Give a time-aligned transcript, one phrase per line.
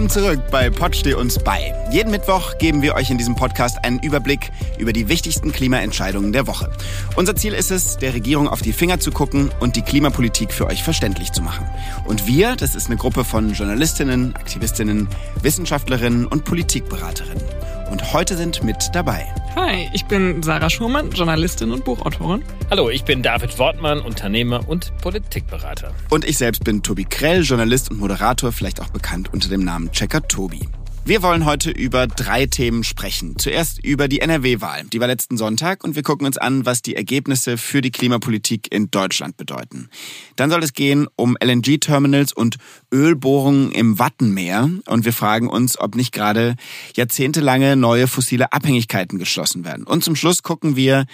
[0.00, 1.74] Willkommen zurück bei steh uns bei.
[1.90, 6.46] Jeden Mittwoch geben wir euch in diesem Podcast einen Überblick über die wichtigsten Klimaentscheidungen der
[6.46, 6.72] Woche.
[7.16, 10.66] Unser Ziel ist es, der Regierung auf die Finger zu gucken und die Klimapolitik für
[10.68, 11.68] euch verständlich zu machen.
[12.06, 15.06] Und wir, das ist eine Gruppe von Journalistinnen, Aktivistinnen,
[15.42, 17.44] Wissenschaftlerinnen und Politikberaterinnen.
[17.90, 19.26] Und heute sind mit dabei.
[19.56, 22.42] Hi, ich bin Sarah Schurmann, Journalistin und Buchautorin.
[22.70, 25.92] Hallo, ich bin David Wortmann, Unternehmer und Politikberater.
[26.08, 29.90] Und ich selbst bin Tobi Krell, Journalist und Moderator, vielleicht auch bekannt unter dem Namen
[29.90, 30.60] Checker Tobi.
[31.04, 33.36] Wir wollen heute über drei Themen sprechen.
[33.38, 34.84] Zuerst über die NRW-Wahl.
[34.92, 38.72] Die war letzten Sonntag und wir gucken uns an, was die Ergebnisse für die Klimapolitik
[38.72, 39.88] in Deutschland bedeuten.
[40.36, 42.58] Dann soll es gehen um LNG-Terminals und
[42.92, 46.54] Ölbohrungen im Wattenmeer und wir fragen uns, ob nicht gerade
[46.94, 49.84] jahrzehntelange neue fossile Abhängigkeiten geschlossen werden.
[49.84, 51.06] Und zum Schluss gucken wir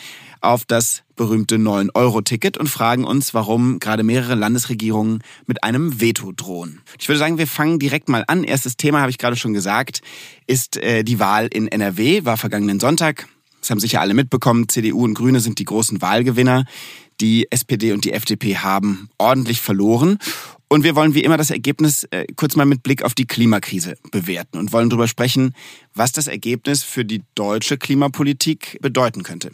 [0.47, 6.81] auf das berühmte 9-Euro-Ticket und fragen uns, warum gerade mehrere Landesregierungen mit einem Veto drohen.
[6.99, 8.45] Ich würde sagen, wir fangen direkt mal an.
[8.45, 10.03] Erstes Thema, habe ich gerade schon gesagt,
[10.47, 13.29] ist äh, die Wahl in NRW, war vergangenen Sonntag.
[13.61, 14.69] Das haben sicher alle mitbekommen.
[14.69, 16.65] CDU und Grüne sind die großen Wahlgewinner.
[17.21, 20.19] Die SPD und die FDP haben ordentlich verloren.
[20.69, 23.97] Und wir wollen wie immer das Ergebnis äh, kurz mal mit Blick auf die Klimakrise
[24.11, 25.55] bewerten und wollen darüber sprechen,
[25.95, 29.53] was das Ergebnis für die deutsche Klimapolitik bedeuten könnte.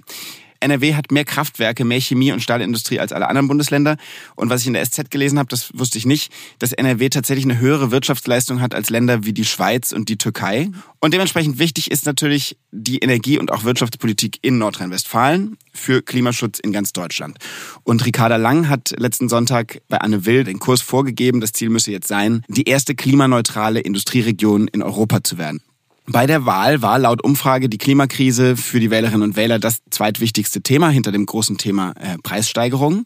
[0.62, 3.96] NRW hat mehr Kraftwerke, mehr Chemie- und Stahlindustrie als alle anderen Bundesländer.
[4.36, 7.44] Und was ich in der SZ gelesen habe, das wusste ich nicht, dass NRW tatsächlich
[7.44, 10.70] eine höhere Wirtschaftsleistung hat als Länder wie die Schweiz und die Türkei.
[11.00, 16.72] Und dementsprechend wichtig ist natürlich die Energie- und auch Wirtschaftspolitik in Nordrhein-Westfalen für Klimaschutz in
[16.72, 17.38] ganz Deutschland.
[17.82, 21.40] Und Ricarda Lang hat letzten Sonntag bei Anne Will den Kurs vorgegeben.
[21.40, 25.60] Das Ziel müsse jetzt sein, die erste klimaneutrale Industrieregion in Europa zu werden.
[26.06, 30.60] Bei der Wahl war laut Umfrage die Klimakrise für die Wählerinnen und Wähler das zweitwichtigste
[30.60, 33.04] Thema hinter dem großen Thema äh, Preissteigerung.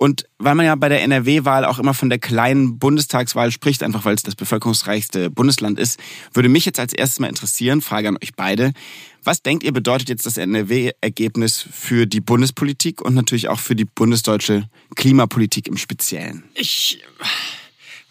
[0.00, 4.04] Und weil man ja bei der NRW-Wahl auch immer von der kleinen Bundestagswahl spricht, einfach
[4.04, 5.98] weil es das bevölkerungsreichste Bundesland ist,
[6.32, 8.72] würde mich jetzt als erstes mal interessieren, Frage an euch beide,
[9.24, 13.84] was denkt ihr bedeutet jetzt das NRW-Ergebnis für die Bundespolitik und natürlich auch für die
[13.84, 16.44] bundesdeutsche Klimapolitik im Speziellen?
[16.54, 17.02] Ich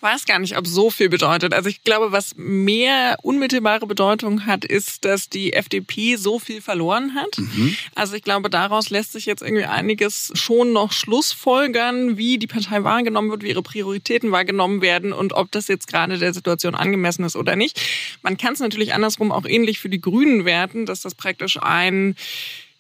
[0.08, 1.54] weiß gar nicht, ob so viel bedeutet.
[1.54, 7.14] Also ich glaube, was mehr unmittelbare Bedeutung hat, ist, dass die FDP so viel verloren
[7.14, 7.38] hat.
[7.38, 7.76] Mhm.
[7.94, 12.86] Also ich glaube, daraus lässt sich jetzt irgendwie einiges schon noch schlussfolgern, wie die Partei
[12.86, 17.26] wahrgenommen wird, wie ihre Prioritäten wahrgenommen werden und ob das jetzt gerade der Situation angemessen
[17.26, 17.82] ist oder nicht.
[18.22, 22.16] Man kann es natürlich andersrum auch ähnlich für die Grünen werten, dass das praktisch ein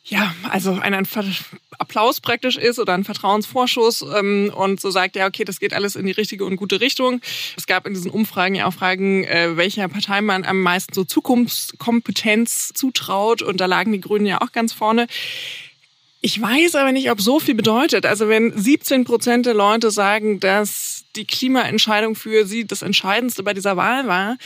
[0.10, 1.06] ja, also ein,
[1.80, 5.96] Applaus praktisch ist oder ein Vertrauensvorschuss ähm, und so sagt, ja, okay, das geht alles
[5.96, 7.20] in die richtige und gute Richtung.
[7.58, 11.04] Es gab in diesen Umfragen ja auch Fragen, äh, welcher Partei man am meisten so
[11.04, 15.08] Zukunftskompetenz zutraut und da lagen die Grünen ja auch ganz vorne.
[16.22, 18.06] Ich weiß aber nicht, ob so viel bedeutet.
[18.06, 23.54] Also wenn 17 Prozent der Leute sagen, dass die Klimaentscheidung für sie das Entscheidendste bei
[23.54, 24.38] dieser Wahl war,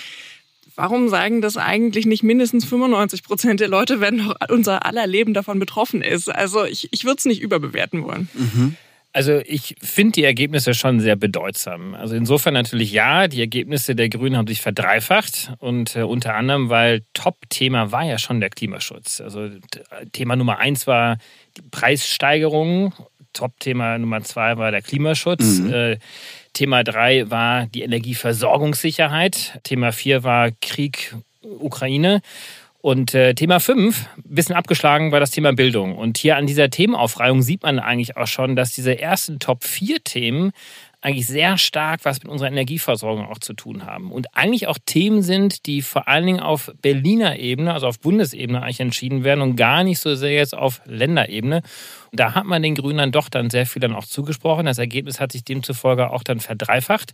[0.82, 5.36] Warum sagen das eigentlich nicht mindestens 95 Prozent der Leute, wenn doch unser aller Leben
[5.36, 6.28] davon betroffen ist?
[6.28, 8.30] Also ich, ich würde es nicht überbewerten wollen.
[8.34, 8.76] Mhm.
[9.14, 11.94] Also ich finde die Ergebnisse schon sehr bedeutsam.
[11.94, 16.70] Also insofern natürlich ja, die Ergebnisse der Grünen haben sich verdreifacht und äh, unter anderem,
[16.70, 19.22] weil Top-Thema war ja schon der Klimaschutz.
[19.22, 19.50] Also
[20.14, 21.20] Thema Nummer eins war
[21.58, 22.92] die Preissteigerung,
[23.34, 25.60] Top-Thema Nummer zwei war der Klimaschutz.
[25.60, 25.74] Mhm.
[25.74, 25.98] Äh,
[26.54, 29.60] Thema drei war die Energieversorgungssicherheit.
[29.64, 32.22] Thema vier war Krieg Ukraine.
[32.82, 35.96] Und äh, Thema 5, bisschen abgeschlagen, war das Thema Bildung.
[35.96, 40.04] Und hier an dieser Themenaufreihung sieht man eigentlich auch schon, dass diese ersten Top 4
[40.04, 40.52] Themen
[41.02, 44.12] eigentlich sehr stark was mit unserer Energieversorgung auch zu tun haben.
[44.12, 48.62] Und eigentlich auch Themen sind, die vor allen Dingen auf Berliner Ebene, also auf Bundesebene
[48.62, 51.64] eigentlich entschieden werden und gar nicht so sehr jetzt auf Länderebene.
[52.12, 54.68] Und da hat man den Grünen dann doch dann sehr viel dann auch zugesprochen.
[54.68, 57.14] Das Ergebnis hat sich demzufolge auch dann verdreifacht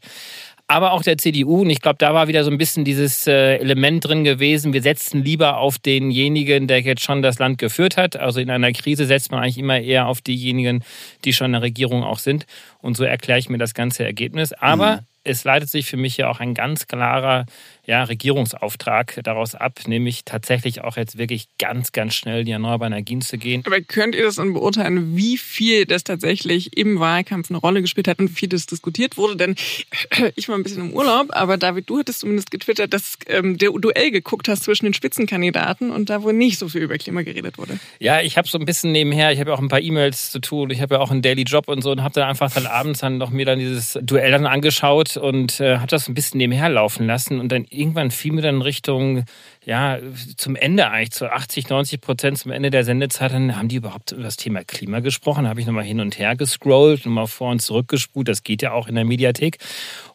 [0.67, 1.61] aber auch der CDU.
[1.61, 4.73] Und ich glaube, da war wieder so ein bisschen dieses äh, Element drin gewesen.
[4.73, 8.17] Wir setzen lieber auf denjenigen, der jetzt schon das Land geführt hat.
[8.17, 10.83] Also in einer Krise setzt man eigentlich immer eher auf diejenigen,
[11.23, 12.45] die schon in der Regierung auch sind.
[12.79, 14.51] Und so erkläre ich mir das ganze Ergebnis.
[14.51, 14.99] Aber mhm.
[15.23, 17.45] es leitet sich für mich ja auch ein ganz klarer
[17.87, 23.21] ja, Regierungsauftrag daraus ab, nämlich tatsächlich auch jetzt wirklich ganz, ganz schnell die erneuerbaren Energien
[23.21, 23.63] zu gehen.
[23.65, 28.09] Aber könnt ihr das dann beurteilen, wie viel das tatsächlich im Wahlkampf eine Rolle gespielt
[28.09, 29.37] hat und wie viel das diskutiert wurde?
[29.37, 29.55] Denn
[30.35, 33.71] ich war ein bisschen im Urlaub, aber David, du hattest zumindest getwittert, dass ähm, der
[33.71, 37.57] Duell geguckt hast zwischen den Spitzenkandidaten und da wohl nicht so viel über Klima geredet
[37.57, 37.79] wurde.
[37.99, 40.41] Ja, ich habe so ein bisschen nebenher, ich habe ja auch ein paar E-Mails zu
[40.41, 42.65] tun, ich habe ja auch einen Daily Job und so und habe dann einfach dann
[42.65, 46.39] abends dann noch mir dann dieses Duell dann angeschaut und äh, habe das ein bisschen
[46.39, 49.25] nebenher laufen lassen und dann irgendwann fiel mir dann Richtung
[49.65, 49.99] ja,
[50.37, 54.13] zum Ende eigentlich, zu 80, 90 Prozent zum Ende der Sendezeit, dann haben die überhaupt
[54.13, 55.43] über das Thema Klima gesprochen.
[55.43, 58.29] Da habe ich nochmal hin und her gescrollt, nochmal vor und zurück gespult.
[58.29, 59.57] Das geht ja auch in der Mediathek.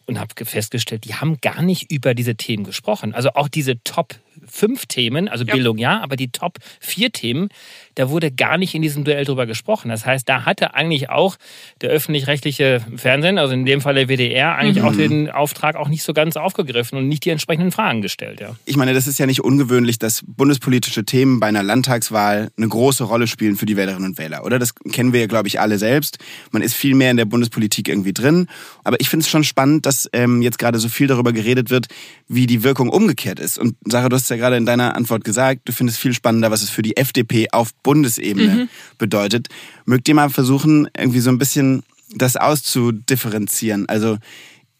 [0.05, 3.13] Und habe festgestellt, die haben gar nicht über diese Themen gesprochen.
[3.13, 4.15] Also auch diese Top
[4.45, 5.53] fünf Themen, also ja.
[5.53, 7.49] Bildung ja, aber die Top vier Themen,
[7.95, 9.89] da wurde gar nicht in diesem Duell drüber gesprochen.
[9.89, 11.37] Das heißt, da hatte eigentlich auch
[11.81, 14.89] der öffentlich-rechtliche Fernsehen, also in dem Fall der WDR, eigentlich mhm.
[14.89, 18.39] auch den Auftrag auch nicht so ganz aufgegriffen und nicht die entsprechenden Fragen gestellt.
[18.39, 18.55] Ja.
[18.65, 23.03] Ich meine, das ist ja nicht ungewöhnlich, dass bundespolitische Themen bei einer Landtagswahl eine große
[23.03, 24.59] Rolle spielen für die Wählerinnen und Wähler, oder?
[24.59, 26.17] Das kennen wir ja, glaube ich, alle selbst.
[26.51, 28.47] Man ist viel mehr in der Bundespolitik irgendwie drin.
[28.83, 31.87] Aber ich finde es schon spannend, dass ähm, jetzt gerade so viel darüber geredet wird,
[32.27, 33.57] wie die Wirkung umgekehrt ist.
[33.57, 36.61] Und Sarah, du hast ja gerade in deiner Antwort gesagt, du findest viel spannender, was
[36.61, 38.69] es für die FDP auf Bundesebene mhm.
[38.97, 39.47] bedeutet.
[39.85, 41.83] Mögt ihr mal versuchen, irgendwie so ein bisschen
[42.15, 43.87] das auszudifferenzieren?
[43.87, 44.17] Also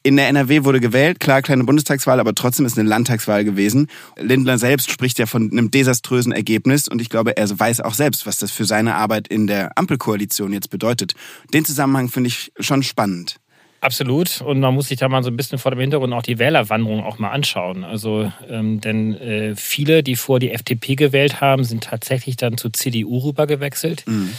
[0.04, 3.88] in der NRW wurde gewählt, klar, kleine Bundestagswahl, aber trotzdem ist eine Landtagswahl gewesen.
[4.18, 8.26] Lindner selbst spricht ja von einem desaströsen Ergebnis und ich glaube, er weiß auch selbst,
[8.26, 11.16] was das für seine Arbeit in der Ampelkoalition jetzt bedeutet.
[11.54, 13.38] Den Zusammenhang finde ich schon spannend.
[13.84, 14.40] Absolut.
[14.40, 17.04] Und man muss sich da mal so ein bisschen vor dem Hintergrund auch die Wählerwanderung
[17.04, 17.84] auch mal anschauen.
[17.84, 22.72] Also, ähm, denn äh, viele, die vor die FDP gewählt haben, sind tatsächlich dann zur
[22.72, 24.08] CDU rübergewechselt.
[24.08, 24.34] Mhm.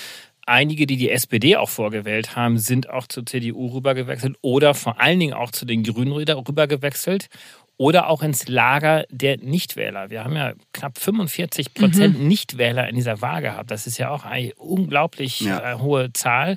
[0.46, 5.20] Einige, die die SPD auch vorgewählt haben, sind auch zur CDU rübergewechselt oder vor allen
[5.20, 7.29] Dingen auch zu den Grünen rübergewechselt
[7.76, 10.08] oder auch ins Lager der Nichtwähler.
[10.11, 12.29] Wir haben ja knapp 45 Prozent mhm.
[12.29, 13.70] Nichtwähler in dieser Wahl gehabt.
[13.70, 15.73] Das ist ja auch eine unglaublich ja.
[15.73, 16.56] Äh, hohe Zahl.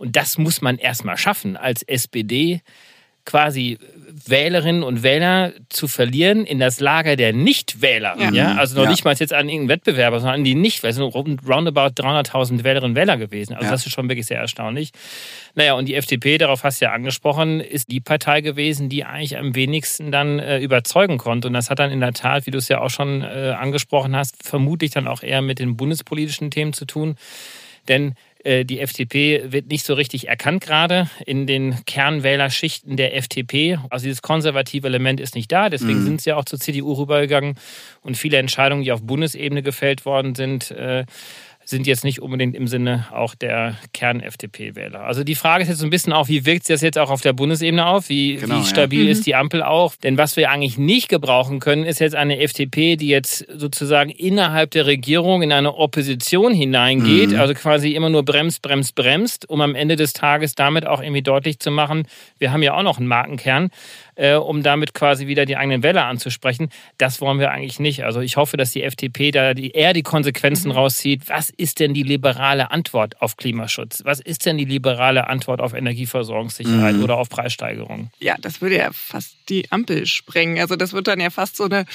[0.00, 2.62] Und das muss man erstmal schaffen, als SPD
[3.26, 3.76] quasi
[4.26, 8.16] Wählerinnen und Wähler zu verlieren in das Lager der Nichtwähler.
[8.18, 8.30] Ja.
[8.30, 8.54] ja?
[8.56, 8.90] Also noch ja.
[8.90, 10.90] nicht mal jetzt an irgendeinen Wettbewerber, sondern an die Nichtwähler.
[10.90, 13.52] Es sind roundabout 300.000 Wählerinnen und Wähler gewesen.
[13.52, 13.72] Also ja.
[13.72, 14.92] das ist schon wirklich sehr erstaunlich.
[15.54, 19.36] Naja, und die FDP, darauf hast du ja angesprochen, ist die Partei gewesen, die eigentlich
[19.36, 21.48] am wenigsten dann äh, überzeugen konnte.
[21.48, 24.16] Und das hat dann in der Tat, wie du es ja auch schon äh, angesprochen
[24.16, 27.16] hast, vermutlich dann auch eher mit den bundespolitischen Themen zu tun.
[27.86, 28.14] Denn
[28.44, 33.78] die FDP wird nicht so richtig erkannt gerade in den Kernwählerschichten der FDP.
[33.90, 35.68] Also dieses konservative Element ist nicht da.
[35.68, 36.04] Deswegen mhm.
[36.04, 37.56] sind sie ja auch zur CDU rübergegangen.
[38.02, 41.04] Und viele Entscheidungen, die auf Bundesebene gefällt worden sind, äh,
[41.70, 45.00] sind jetzt nicht unbedingt im Sinne auch der Kern-FDP-Wähler.
[45.00, 47.10] Also die Frage ist jetzt so ein bisschen auch, wie wirkt sich das jetzt auch
[47.10, 48.08] auf der Bundesebene auf?
[48.08, 49.12] Wie, genau, wie stabil ja.
[49.12, 49.24] ist mhm.
[49.24, 49.94] die Ampel auch?
[49.96, 54.72] Denn was wir eigentlich nicht gebrauchen können, ist jetzt eine FDP, die jetzt sozusagen innerhalb
[54.72, 57.40] der Regierung in eine Opposition hineingeht, mhm.
[57.40, 61.22] also quasi immer nur bremst, bremst, bremst, um am Ende des Tages damit auch irgendwie
[61.22, 62.06] deutlich zu machen,
[62.38, 63.70] wir haben ja auch noch einen Markenkern
[64.20, 66.68] äh, um damit quasi wieder die eigenen Wähler anzusprechen.
[66.98, 68.04] Das wollen wir eigentlich nicht.
[68.04, 70.74] Also ich hoffe, dass die FDP da die, eher die Konsequenzen mhm.
[70.74, 71.28] rauszieht.
[71.28, 74.02] Was ist denn die liberale Antwort auf Klimaschutz?
[74.04, 77.04] Was ist denn die liberale Antwort auf Energieversorgungssicherheit mhm.
[77.04, 78.10] oder auf Preissteigerung?
[78.18, 80.58] Ja, das würde ja fast die Ampel sprengen.
[80.58, 81.86] Also das wird dann ja fast so eine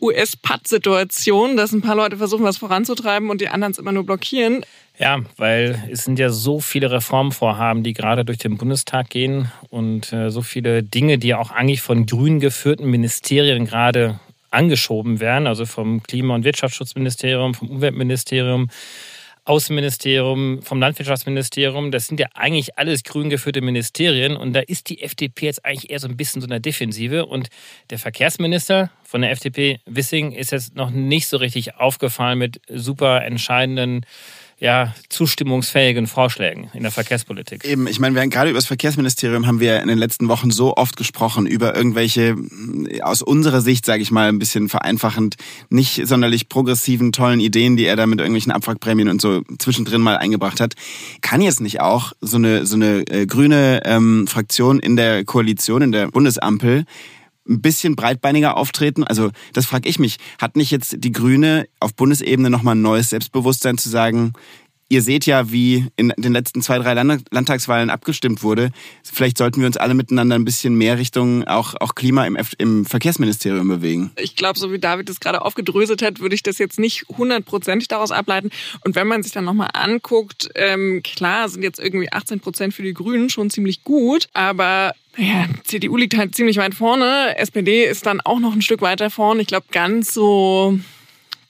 [0.00, 4.64] US-Patt-Situation, dass ein paar Leute versuchen, was voranzutreiben und die anderen es immer nur blockieren.
[4.98, 10.12] Ja, weil es sind ja so viele Reformvorhaben, die gerade durch den Bundestag gehen und
[10.12, 14.20] äh, so viele Dinge, die auch eigentlich von grün geführten Ministerien gerade
[14.50, 18.68] angeschoben werden, also vom Klima- und Wirtschaftsschutzministerium, vom Umweltministerium,
[19.50, 21.90] Außenministerium, vom Landwirtschaftsministerium.
[21.90, 25.90] Das sind ja eigentlich alles grün geführte Ministerien und da ist die FDP jetzt eigentlich
[25.90, 27.48] eher so ein bisschen so eine Defensive und
[27.90, 33.24] der Verkehrsminister von der FDP, Wissing, ist jetzt noch nicht so richtig aufgefallen mit super
[33.24, 34.06] entscheidenden
[34.60, 37.64] ja, zustimmungsfähigen Vorschlägen in der Verkehrspolitik.
[37.64, 40.50] Eben, ich meine, wir haben, gerade über das Verkehrsministerium haben wir in den letzten Wochen
[40.50, 42.36] so oft gesprochen, über irgendwelche,
[43.00, 45.36] aus unserer Sicht, sage ich mal, ein bisschen vereinfachend,
[45.70, 50.18] nicht sonderlich progressiven, tollen Ideen, die er da mit irgendwelchen Abwrackprämien und so zwischendrin mal
[50.18, 50.74] eingebracht hat.
[51.22, 55.80] Kann jetzt nicht auch so eine, so eine äh, grüne ähm, Fraktion in der Koalition,
[55.80, 56.84] in der Bundesampel,
[57.50, 59.04] ein bisschen breitbeiniger auftreten?
[59.04, 60.16] Also das frage ich mich.
[60.40, 64.32] Hat nicht jetzt die Grüne auf Bundesebene nochmal ein neues Selbstbewusstsein zu sagen,
[64.90, 68.70] ihr seht ja, wie in den letzten zwei, drei Landtagswahlen abgestimmt wurde.
[69.04, 72.84] Vielleicht sollten wir uns alle miteinander ein bisschen mehr Richtung auch, auch Klima im, im
[72.84, 74.10] Verkehrsministerium bewegen.
[74.16, 77.88] Ich glaube, so wie David das gerade aufgedröselt hat, würde ich das jetzt nicht hundertprozentig
[77.88, 78.50] daraus ableiten.
[78.84, 82.82] Und wenn man sich dann nochmal anguckt, ähm, klar sind jetzt irgendwie 18 Prozent für
[82.82, 87.36] die Grünen schon ziemlich gut, aber ja, CDU liegt halt ziemlich weit vorne.
[87.36, 89.42] SPD ist dann auch noch ein Stück weiter vorne.
[89.42, 90.78] Ich glaube, ganz so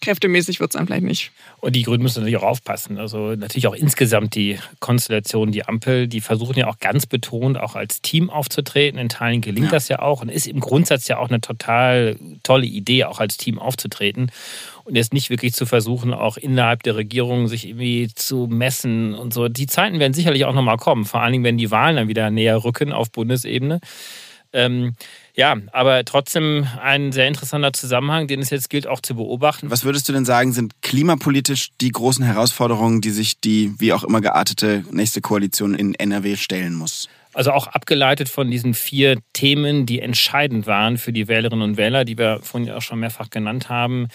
[0.01, 1.31] kräftemäßig wird es dann vielleicht nicht.
[1.59, 2.99] Und die Grünen müssen natürlich auch aufpassen.
[2.99, 7.77] Also natürlich auch insgesamt die Konstellation, die Ampel, die versuchen ja auch ganz betont auch
[7.77, 8.99] als Team aufzutreten.
[8.99, 9.73] In Teilen gelingt ja.
[9.73, 13.37] das ja auch und ist im Grundsatz ja auch eine total tolle Idee, auch als
[13.37, 14.33] Team aufzutreten.
[14.91, 19.33] Und jetzt nicht wirklich zu versuchen, auch innerhalb der Regierung sich irgendwie zu messen und
[19.33, 19.49] so.
[19.49, 22.29] Die Zeiten werden sicherlich auch nochmal kommen, vor allen Dingen, wenn die Wahlen dann wieder
[22.33, 23.79] näher rücken auf Bundesebene.
[24.53, 24.97] Ähm,
[25.37, 29.71] ja, aber trotzdem ein sehr interessanter Zusammenhang, den es jetzt gilt auch zu beobachten.
[29.71, 34.03] Was würdest du denn sagen, sind klimapolitisch die großen Herausforderungen, die sich die wie auch
[34.03, 37.09] immer geartete nächste Koalition in NRW stellen muss?
[37.33, 42.05] Also auch abgeleitet von diesen vier Themen, die entscheidend waren für die Wählerinnen und Wähler,
[42.05, 44.09] die wir vorhin auch schon mehrfach genannt haben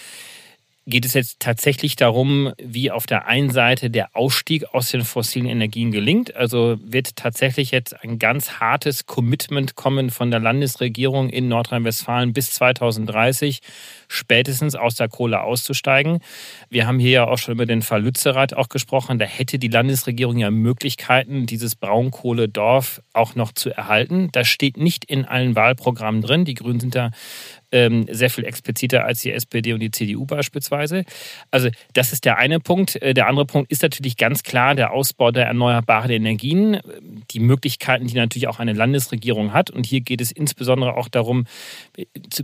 [0.88, 5.48] geht es jetzt tatsächlich darum, wie auf der einen Seite der Ausstieg aus den fossilen
[5.48, 6.36] Energien gelingt.
[6.36, 12.50] Also wird tatsächlich jetzt ein ganz hartes Commitment kommen von der Landesregierung in Nordrhein-Westfalen bis
[12.50, 13.60] 2030
[14.06, 16.20] spätestens aus der Kohle auszusteigen.
[16.70, 19.18] Wir haben hier ja auch schon über den Fall Lützerath auch gesprochen.
[19.18, 24.28] Da hätte die Landesregierung ja Möglichkeiten, dieses Braunkohledorf auch noch zu erhalten.
[24.30, 26.44] Das steht nicht in allen Wahlprogrammen drin.
[26.44, 27.10] Die Grünen sind da
[27.76, 31.04] ähm, sehr viel expliziter als die SPD und die CDU beispielsweise.
[31.50, 33.00] Also das ist der eine Punkt.
[33.02, 36.80] Äh, der andere Punkt ist natürlich ganz klar der Ausbau der erneuerbaren Energien,
[37.30, 39.70] die Möglichkeiten, die natürlich auch eine Landesregierung hat.
[39.70, 41.44] Und hier geht es insbesondere auch darum,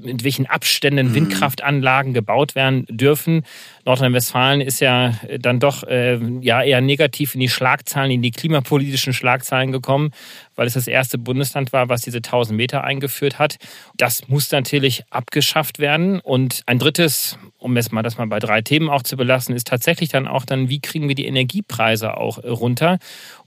[0.01, 1.15] mit welchen Abständen mhm.
[1.15, 3.45] Windkraftanlagen gebaut werden dürfen.
[3.87, 9.12] Nordrhein-Westfalen ist ja dann doch äh, ja eher negativ in die Schlagzahlen, in die klimapolitischen
[9.12, 10.11] Schlagzahlen gekommen,
[10.54, 13.56] weil es das erste Bundesland war, was diese 1000 Meter eingeführt hat.
[13.97, 16.21] Das muss natürlich abgeschafft werden.
[16.21, 19.66] Und ein drittes, um jetzt mal das mal bei drei Themen auch zu belassen, ist
[19.66, 22.99] tatsächlich dann auch dann, wie kriegen wir die Energiepreise auch runter?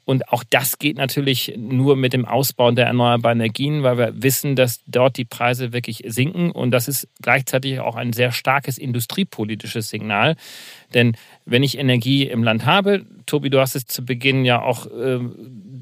[0.05, 4.55] Und auch das geht natürlich nur mit dem Ausbau der erneuerbaren Energien, weil wir wissen,
[4.55, 6.51] dass dort die Preise wirklich sinken.
[6.51, 10.35] Und das ist gleichzeitig auch ein sehr starkes industriepolitisches Signal.
[10.93, 14.85] Denn wenn ich Energie im Land habe, Tobi, du hast es zu Beginn ja auch
[14.85, 15.19] äh,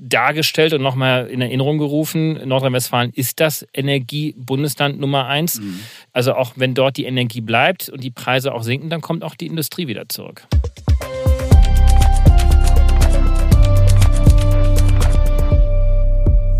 [0.08, 5.60] dargestellt und nochmal in Erinnerung gerufen, Nordrhein-Westfalen ist das Energiebundesland Nummer eins.
[5.60, 5.80] Mhm.
[6.14, 9.36] Also auch wenn dort die Energie bleibt und die Preise auch sinken, dann kommt auch
[9.36, 10.48] die Industrie wieder zurück.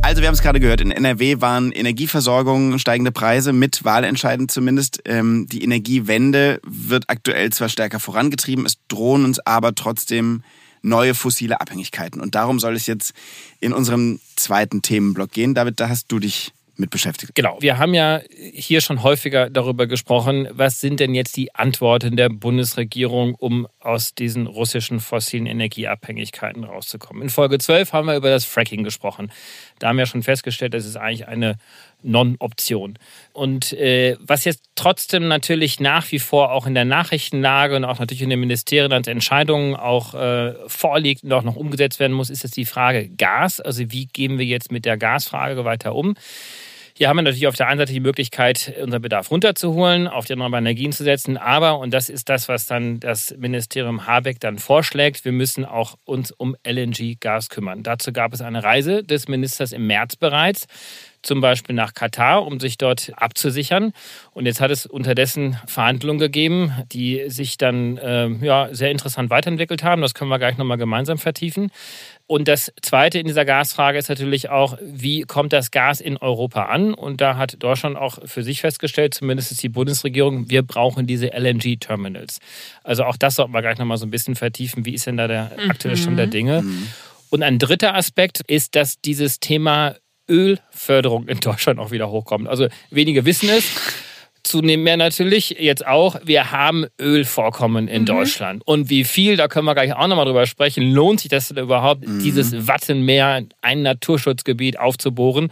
[0.04, 5.02] Also wir haben es gerade gehört, in NRW waren Energieversorgung, steigende Preise mit wahlentscheidend zumindest.
[5.06, 10.44] Ähm, die Energiewende wird aktuell zwar stärker vorangetrieben, es drohen uns aber trotzdem
[10.82, 12.20] neue fossile Abhängigkeiten.
[12.20, 13.14] Und darum soll es jetzt
[13.62, 15.54] in unserem zweiten Themenblock gehen.
[15.54, 16.52] David, da hast du dich
[16.84, 17.34] mit beschäftigt.
[17.34, 17.58] Genau.
[17.62, 18.22] Wir haben ja
[18.54, 24.14] hier schon häufiger darüber gesprochen, was sind denn jetzt die Antworten der Bundesregierung, um aus
[24.14, 27.24] diesen russischen fossilen Energieabhängigkeiten rauszukommen.
[27.24, 29.32] In Folge 12 haben wir über das Fracking gesprochen.
[29.80, 31.56] Da haben wir schon festgestellt, das ist eigentlich eine
[32.02, 33.00] Non-Option.
[33.32, 38.00] Und äh, was jetzt trotzdem natürlich nach wie vor auch in der Nachrichtenlage und auch
[38.00, 42.30] natürlich in den Ministerien als Entscheidungen auch äh, vorliegt und auch noch umgesetzt werden muss,
[42.30, 43.62] ist jetzt die Frage Gas.
[43.62, 46.16] Also wie gehen wir jetzt mit der Gasfrage weiter um?
[46.96, 50.34] Hier haben wir natürlich auf der einen Seite die Möglichkeit, unseren Bedarf runterzuholen, auf die
[50.34, 51.38] erneuerbaren Energien zu setzen.
[51.38, 55.96] Aber, und das ist das, was dann das Ministerium Habeck dann vorschlägt, wir müssen auch
[56.06, 57.82] uns um LNG-Gas kümmern.
[57.82, 60.68] Dazu gab es eine Reise des Ministers im März bereits
[61.24, 63.94] zum Beispiel nach Katar, um sich dort abzusichern.
[64.32, 69.84] Und jetzt hat es unterdessen Verhandlungen gegeben, die sich dann äh, ja, sehr interessant weiterentwickelt
[69.84, 70.02] haben.
[70.02, 71.72] Das können wir gleich nochmal gemeinsam vertiefen.
[72.26, 76.66] Und das Zweite in dieser Gasfrage ist natürlich auch, wie kommt das Gas in Europa
[76.66, 76.94] an?
[76.94, 81.34] Und da hat Deutschland auch für sich festgestellt, zumindest ist die Bundesregierung, wir brauchen diese
[81.34, 82.40] LNG-Terminals.
[82.84, 84.86] Also auch das sollten wir gleich nochmal so ein bisschen vertiefen.
[84.86, 86.32] Wie ist denn da der aktuelle Stand der mhm.
[86.32, 86.62] Dinge?
[86.62, 86.88] Mhm.
[87.30, 89.96] Und ein dritter Aspekt ist, dass dieses Thema
[90.30, 92.48] Ölförderung in Deutschland auch wieder hochkommt.
[92.48, 93.66] Also wenige wissen es.
[94.44, 98.08] Zunehmend mehr natürlich jetzt auch, wir haben Ölvorkommen in mhm.
[98.08, 98.62] Deutschland.
[98.66, 101.58] Und wie viel, da können wir gleich auch nochmal drüber sprechen, lohnt sich das denn
[101.58, 102.20] überhaupt, mhm.
[102.20, 105.52] dieses Wattenmeer, ein Naturschutzgebiet aufzubohren?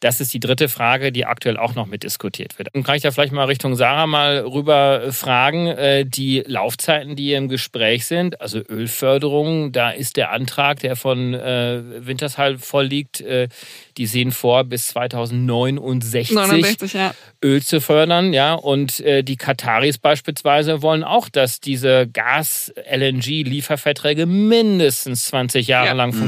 [0.00, 2.68] Das ist die dritte Frage, die aktuell auch noch mitdiskutiert wird.
[2.74, 5.68] Dann kann ich da vielleicht mal Richtung Sarah mal rüber fragen.
[5.68, 11.32] Äh, die Laufzeiten, die im Gespräch sind, also Ölförderung, da ist der Antrag, der von
[11.32, 13.48] äh, Wintershall vorliegt, äh,
[13.96, 17.14] die sehen vor, bis 2069 69, ja.
[17.42, 18.34] Öl zu fördern.
[18.34, 25.94] Ja, und die Kataris beispielsweise wollen auch, dass diese Gas-LNG-Lieferverträge mindestens 20 Jahre ja.
[25.94, 26.18] lang mhm.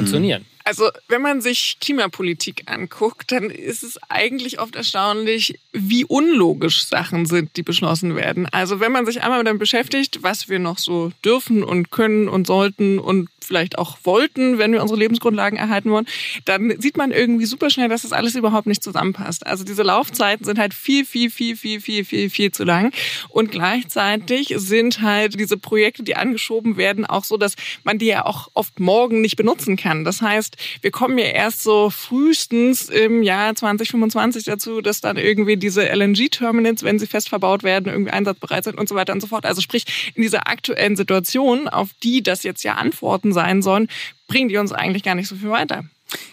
[0.69, 7.25] Also, wenn man sich Klimapolitik anguckt, dann ist es eigentlich oft erstaunlich, wie unlogisch Sachen
[7.25, 8.47] sind, die beschlossen werden.
[8.53, 12.47] Also, wenn man sich einmal damit beschäftigt, was wir noch so dürfen und können und
[12.47, 16.07] sollten und vielleicht auch wollten, wenn wir unsere Lebensgrundlagen erhalten wollen,
[16.45, 19.47] dann sieht man irgendwie super schnell, dass das alles überhaupt nicht zusammenpasst.
[19.47, 22.93] Also diese Laufzeiten sind halt viel, viel, viel, viel, viel, viel, viel zu lang.
[23.31, 28.27] Und gleichzeitig sind halt diese Projekte, die angeschoben werden, auch so, dass man die ja
[28.27, 30.05] auch oft morgen nicht benutzen kann.
[30.05, 35.57] Das heißt, wir kommen ja erst so frühestens im Jahr 2025 dazu, dass dann irgendwie
[35.57, 39.27] diese LNG-Terminals, wenn sie fest verbaut werden, irgendwie einsatzbereit sind und so weiter und so
[39.27, 39.47] fort.
[39.47, 43.89] Also sprich, in dieser aktuellen Situation, auf die das jetzt ja Antworten sein sollen,
[44.27, 45.85] bringen die uns eigentlich gar nicht so viel weiter.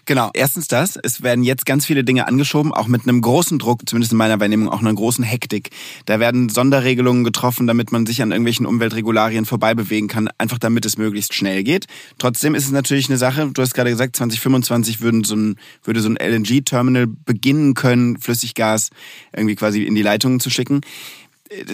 [0.06, 0.98] Genau, erstens das.
[1.02, 4.40] Es werden jetzt ganz viele Dinge angeschoben, auch mit einem großen Druck, zumindest in meiner
[4.40, 5.72] Wahrnehmung, auch einer großen Hektik.
[6.06, 10.86] Da werden Sonderregelungen getroffen, damit man sich an irgendwelchen Umweltregularien vorbei bewegen kann, einfach damit
[10.86, 11.88] es möglichst schnell geht.
[12.18, 16.02] Trotzdem ist es natürlich eine Sache, du hast gerade gesagt, 2025 würden so ein, würde
[16.02, 18.92] so ein LNG-Terminal beginnen können, Flüssiggas
[19.36, 20.82] irgendwie quasi in die Leitungen zu schicken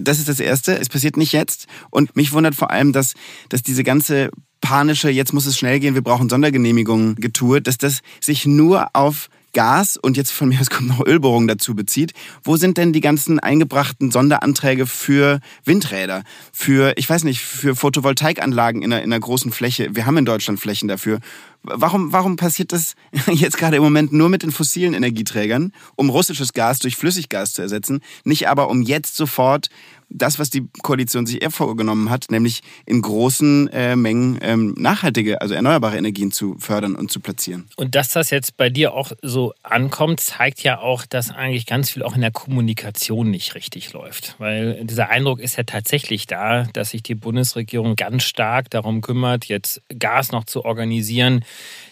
[0.01, 0.77] das ist das Erste.
[0.77, 1.67] Es passiert nicht jetzt.
[1.89, 3.13] Und mich wundert vor allem, dass,
[3.49, 8.01] dass diese ganze panische, jetzt muss es schnell gehen, wir brauchen Sondergenehmigungen getue, dass das
[8.19, 12.13] sich nur auf Gas und jetzt von mir aus kommt noch Ölbohrung dazu bezieht.
[12.43, 18.81] Wo sind denn die ganzen eingebrachten Sonderanträge für Windräder, für, ich weiß nicht, für Photovoltaikanlagen
[18.81, 19.96] in einer, in einer großen Fläche?
[19.96, 21.20] Wir haben in Deutschland Flächen dafür.
[21.63, 22.96] Warum, warum passiert das
[23.27, 27.62] jetzt gerade im Moment nur mit den fossilen Energieträgern, um russisches Gas durch Flüssiggas zu
[27.62, 29.70] ersetzen, nicht aber um jetzt sofort
[30.13, 35.41] das, was die Koalition sich eher vorgenommen hat, nämlich in großen äh, Mengen ähm, nachhaltige,
[35.41, 37.70] also erneuerbare Energien zu fördern und zu platzieren.
[37.77, 41.89] Und dass das jetzt bei dir auch so ankommt, zeigt ja auch, dass eigentlich ganz
[41.89, 44.36] viel auch in der Kommunikation nicht richtig läuft.
[44.38, 49.46] Weil dieser Eindruck ist ja tatsächlich da, dass sich die Bundesregierung ganz stark darum kümmert,
[49.46, 51.46] jetzt Gas noch zu organisieren.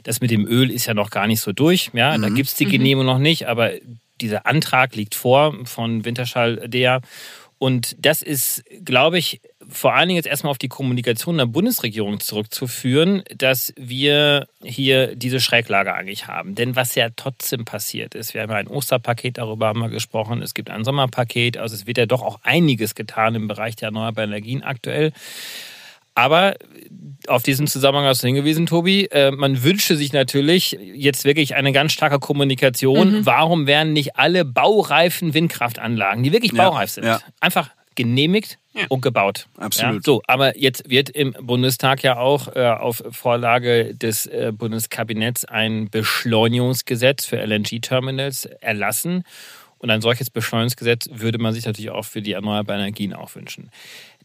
[0.04, 1.92] Das mit dem Öl ist ja noch gar nicht so durch.
[1.94, 2.22] Ja, mhm.
[2.22, 2.72] da gibt es die mhm.
[2.72, 3.12] Genehmigung mhm.
[3.12, 3.72] noch nicht, aber
[4.22, 7.02] dieser Antrag liegt vor von Winterschall der
[7.60, 12.22] und das ist, glaube ich, vor allen Dingen jetzt erstmal auf die Kommunikation der Bundesregierung
[12.22, 16.56] zurückzuführen, dass wir hier diese Schräglage eigentlich haben.
[16.56, 20.42] Denn was ja trotzdem passiert ist, wir haben ja ein Osterpaket, darüber haben wir gesprochen,
[20.42, 23.88] es gibt ein Sommerpaket, also es wird ja doch auch einiges getan im Bereich der
[23.88, 25.12] erneuerbaren Energien aktuell.
[26.16, 26.56] Aber
[27.28, 29.06] auf diesen Zusammenhang hast du hingewiesen, Tobi.
[29.06, 33.20] Äh, man wünsche sich natürlich jetzt wirklich eine ganz starke Kommunikation.
[33.20, 33.26] Mhm.
[33.26, 37.20] Warum werden nicht alle baureifen Windkraftanlagen, die wirklich baureif sind, ja.
[37.40, 38.86] einfach genehmigt ja.
[38.88, 39.48] und gebaut.
[39.58, 39.96] Absolut.
[39.96, 45.44] Ja, so, aber jetzt wird im Bundestag ja auch äh, auf Vorlage des äh, Bundeskabinetts
[45.44, 49.24] ein Beschleunigungsgesetz für LNG-Terminals erlassen.
[49.80, 53.70] Und ein solches Beschleunigungsgesetz würde man sich natürlich auch für die erneuerbaren Energien auch wünschen.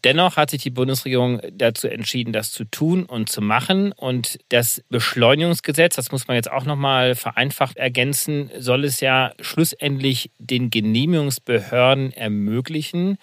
[0.05, 3.93] Dennoch hat sich die Bundesregierung dazu entschieden, das zu tun und zu machen.
[3.93, 10.31] Und das Beschleunigungsgesetz, das muss man jetzt auch nochmal vereinfacht ergänzen, soll es ja schlussendlich
[10.39, 13.17] den Genehmigungsbehörden ermöglichen,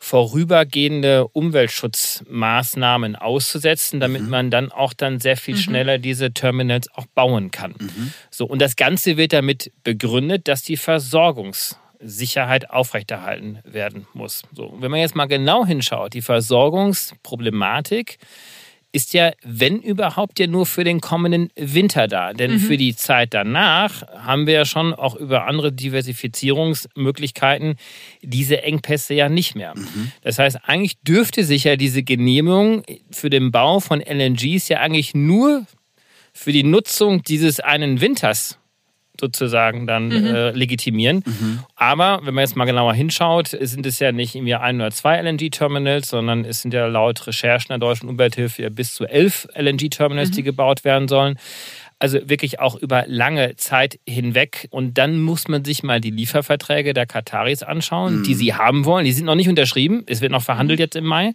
[0.00, 4.30] vorübergehende Umweltschutzmaßnahmen auszusetzen, damit mhm.
[4.30, 5.60] man dann auch dann sehr viel mhm.
[5.60, 7.74] schneller diese Terminals auch bauen kann.
[7.78, 8.12] Mhm.
[8.30, 10.76] So und das Ganze wird damit begründet, dass die
[11.98, 14.44] Versorgungssicherheit aufrechterhalten werden muss.
[14.54, 18.16] So, wenn man jetzt mal genau hinschaut, die Versorgungsproblematik
[18.90, 22.32] ist ja, wenn überhaupt, ja nur für den kommenden Winter da.
[22.32, 22.60] Denn mhm.
[22.60, 27.76] für die Zeit danach haben wir ja schon auch über andere Diversifizierungsmöglichkeiten
[28.22, 29.74] diese Engpässe ja nicht mehr.
[29.76, 30.12] Mhm.
[30.22, 35.14] Das heißt, eigentlich dürfte sich ja diese Genehmigung für den Bau von LNGs ja eigentlich
[35.14, 35.66] nur
[36.32, 38.58] für die Nutzung dieses einen Winters
[39.20, 40.26] sozusagen dann mhm.
[40.26, 41.22] äh, legitimieren.
[41.24, 41.60] Mhm.
[41.76, 45.20] Aber wenn man jetzt mal genauer hinschaut, sind es ja nicht irgendwie ein oder zwei
[45.20, 50.30] LNG-Terminals, sondern es sind ja laut Recherchen der Deutschen Umwelthilfe ja bis zu elf LNG-Terminals,
[50.30, 50.34] mhm.
[50.34, 51.38] die gebaut werden sollen.
[52.00, 54.68] Also wirklich auch über lange Zeit hinweg.
[54.70, 58.38] Und dann muss man sich mal die Lieferverträge der Kataris anschauen, die mhm.
[58.38, 59.04] sie haben wollen.
[59.04, 60.04] Die sind noch nicht unterschrieben.
[60.06, 60.82] Es wird noch verhandelt mhm.
[60.82, 61.32] jetzt im Mai.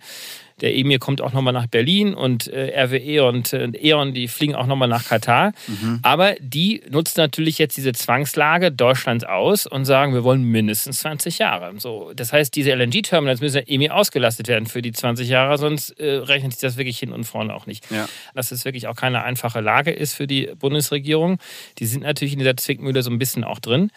[0.62, 4.56] Der Emir kommt auch nochmal nach Berlin und äh, RWE und äh, E.ON, die fliegen
[4.56, 5.54] auch nochmal nach Katar.
[5.68, 6.00] Mhm.
[6.04, 11.40] Aber die nutzen natürlich jetzt diese Zwangslage Deutschlands aus und sagen, wir wollen mindestens 20
[11.40, 11.74] Jahre.
[11.80, 15.92] So, das heißt, diese LNG-Terminals müssen ja Emir ausgelastet werden für die 20 Jahre, sonst
[16.00, 17.90] äh, rechnet sich das wirklich hin und vorne auch nicht.
[17.92, 18.08] Ja.
[18.34, 21.40] Dass es wirklich auch keine einfache Lage ist für die Bundesregierung.
[21.80, 23.92] Die sind natürlich in dieser Zwickmühle so ein bisschen auch drin.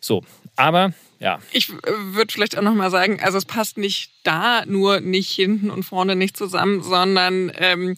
[0.00, 0.22] So,
[0.56, 1.38] aber ja.
[1.52, 1.74] Ich äh,
[2.14, 6.16] würde vielleicht auch nochmal sagen, also es passt nicht da nur nicht hinten und vorne
[6.16, 7.96] nicht zusammen, sondern ähm,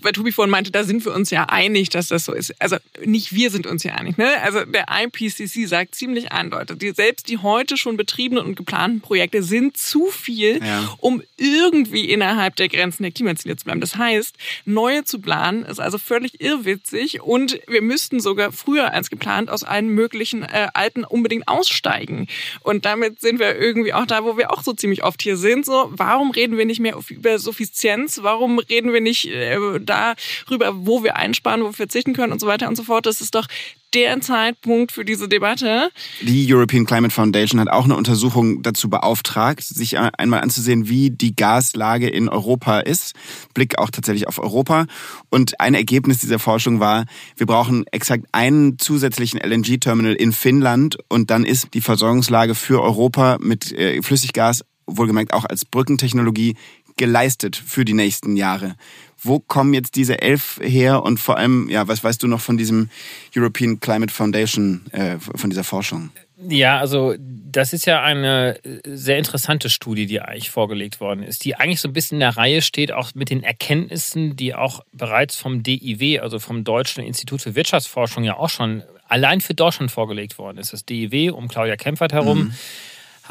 [0.00, 2.54] weil Tobi vorhin meinte, da sind wir uns ja einig, dass das so ist.
[2.60, 4.16] Also nicht wir sind uns ja einig.
[4.16, 4.28] Ne?
[4.42, 9.42] Also der IPCC sagt ziemlich eindeutig, die, selbst die heute schon betriebenen und geplanten Projekte
[9.42, 10.94] sind zu viel, ja.
[10.98, 13.80] um irgendwie innerhalb der Grenzen der Klimaziele zu bleiben.
[13.80, 19.10] Das heißt, neue zu planen ist also völlig irrwitzig und wir müssten sogar früher als
[19.10, 22.28] geplant aus allen möglichen äh, alten unbedingt aussteigen.
[22.60, 25.66] Und damit sind wir irgendwie auch da, wo wir auch so ziemlich oft hier sind.
[25.66, 28.20] So, warum reden wir nicht mehr über Suffizienz?
[28.22, 32.46] Warum reden wir nicht äh, darüber, wo wir einsparen, wo wir verzichten können und so
[32.46, 33.06] weiter und so fort.
[33.06, 33.46] Das ist doch
[33.94, 35.90] der Zeitpunkt für diese Debatte.
[36.22, 41.36] Die European Climate Foundation hat auch eine Untersuchung dazu beauftragt, sich einmal anzusehen, wie die
[41.36, 43.14] Gaslage in Europa ist.
[43.54, 44.86] Blick auch tatsächlich auf Europa.
[45.28, 47.04] Und ein Ergebnis dieser Forschung war,
[47.36, 53.36] wir brauchen exakt einen zusätzlichen LNG-Terminal in Finnland und dann ist die Versorgungslage für Europa
[53.40, 56.56] mit äh, Flüssiggas wohlgemerkt auch als Brückentechnologie
[56.96, 58.76] geleistet für die nächsten Jahre.
[59.22, 62.56] Wo kommen jetzt diese elf her und vor allem, ja, was weißt du noch von
[62.56, 62.90] diesem
[63.36, 66.10] European Climate Foundation, äh, von dieser Forschung?
[66.48, 71.54] Ja, also das ist ja eine sehr interessante Studie, die eigentlich vorgelegt worden ist, die
[71.54, 75.36] eigentlich so ein bisschen in der Reihe steht, auch mit den Erkenntnissen, die auch bereits
[75.36, 80.38] vom DIW, also vom Deutschen Institut für Wirtschaftsforschung, ja auch schon allein für Deutschland vorgelegt
[80.38, 80.72] worden ist.
[80.72, 82.38] Das DIW um Claudia Kempfert herum.
[82.38, 82.54] Mhm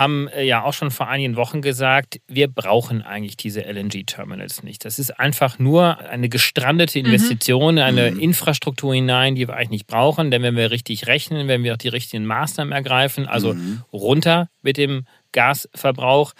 [0.01, 4.83] haben äh, ja auch schon vor einigen Wochen gesagt, wir brauchen eigentlich diese LNG-Terminals nicht.
[4.83, 7.05] Das ist einfach nur eine gestrandete mhm.
[7.05, 7.81] Investition, mhm.
[7.81, 8.19] eine mhm.
[8.19, 10.31] Infrastruktur hinein, die wir eigentlich nicht brauchen.
[10.31, 13.83] Denn wenn wir richtig rechnen, wenn wir auch die richtigen Maßnahmen ergreifen, also mhm.
[13.93, 16.33] runter mit dem Gasverbrauch,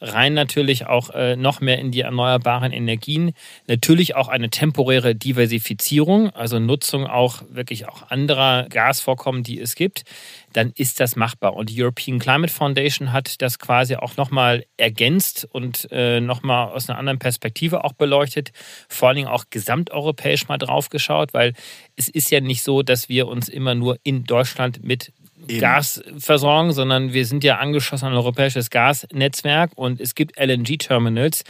[0.00, 3.32] rein natürlich auch äh, noch mehr in die erneuerbaren Energien.
[3.66, 10.04] Natürlich auch eine temporäre Diversifizierung, also Nutzung auch wirklich auch anderer Gasvorkommen, die es gibt.
[10.52, 11.54] Dann ist das machbar.
[11.54, 16.88] Und die European Climate Foundation hat das quasi auch nochmal ergänzt und äh, nochmal aus
[16.88, 18.52] einer anderen Perspektive auch beleuchtet.
[18.88, 21.54] Vor allen Dingen auch gesamteuropäisch mal drauf geschaut, weil
[21.96, 25.12] es ist ja nicht so, dass wir uns immer nur in Deutschland mit
[25.48, 25.60] Eben.
[25.60, 31.44] Gas versorgen, sondern wir sind ja angeschlossen an ein europäisches Gasnetzwerk und es gibt LNG-Terminals,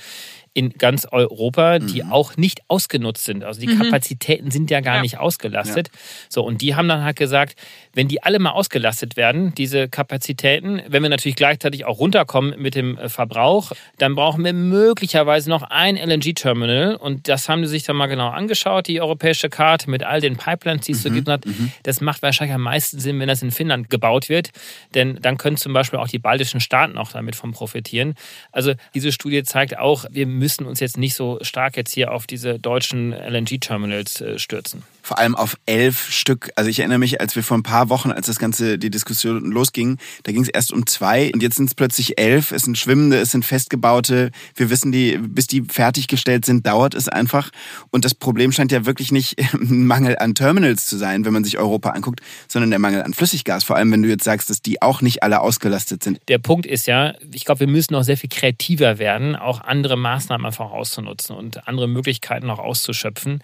[0.54, 2.12] in ganz Europa, die mhm.
[2.12, 3.44] auch nicht ausgenutzt sind.
[3.44, 3.82] Also die mhm.
[3.82, 5.02] Kapazitäten sind ja gar ja.
[5.02, 5.88] nicht ausgelastet.
[5.92, 6.00] Ja.
[6.28, 7.56] So, und die haben dann halt gesagt,
[7.94, 12.74] wenn die alle mal ausgelastet werden, diese Kapazitäten, wenn wir natürlich gleichzeitig auch runterkommen mit
[12.74, 16.96] dem äh, Verbrauch, dann brauchen wir möglicherweise noch ein LNG-Terminal.
[16.96, 20.37] Und das haben sie sich dann mal genau angeschaut, die europäische Karte mit all den
[20.37, 21.08] Pipelines, die es mhm.
[21.08, 21.46] so gibt.
[21.46, 21.72] Mhm.
[21.82, 24.50] Das macht wahrscheinlich am meisten Sinn, wenn das in Finnland gebaut wird.
[24.94, 28.14] Denn dann können zum Beispiel auch die baltischen Staaten auch damit von profitieren.
[28.52, 32.11] Also diese Studie zeigt auch, wir müssen müssen uns jetzt nicht so stark jetzt hier
[32.11, 36.51] auf diese deutschen LNG-Terminals äh, stürzen vor allem auf elf Stück.
[36.55, 39.51] Also ich erinnere mich, als wir vor ein paar Wochen, als das Ganze, die Diskussion
[39.51, 42.53] losging, da ging es erst um zwei und jetzt sind es plötzlich elf.
[42.53, 44.31] Es sind schwimmende, es sind festgebaute.
[44.55, 47.51] Wir wissen, die, bis die fertiggestellt sind, dauert es einfach.
[47.90, 51.42] Und das Problem scheint ja wirklich nicht ein Mangel an Terminals zu sein, wenn man
[51.42, 53.64] sich Europa anguckt, sondern der Mangel an Flüssiggas.
[53.64, 56.21] Vor allem, wenn du jetzt sagst, dass die auch nicht alle ausgelastet sind.
[56.29, 59.97] Der Punkt ist ja, ich glaube, wir müssen noch sehr viel kreativer werden, auch andere
[59.97, 63.42] Maßnahmen einfach auszunutzen und andere Möglichkeiten auch auszuschöpfen.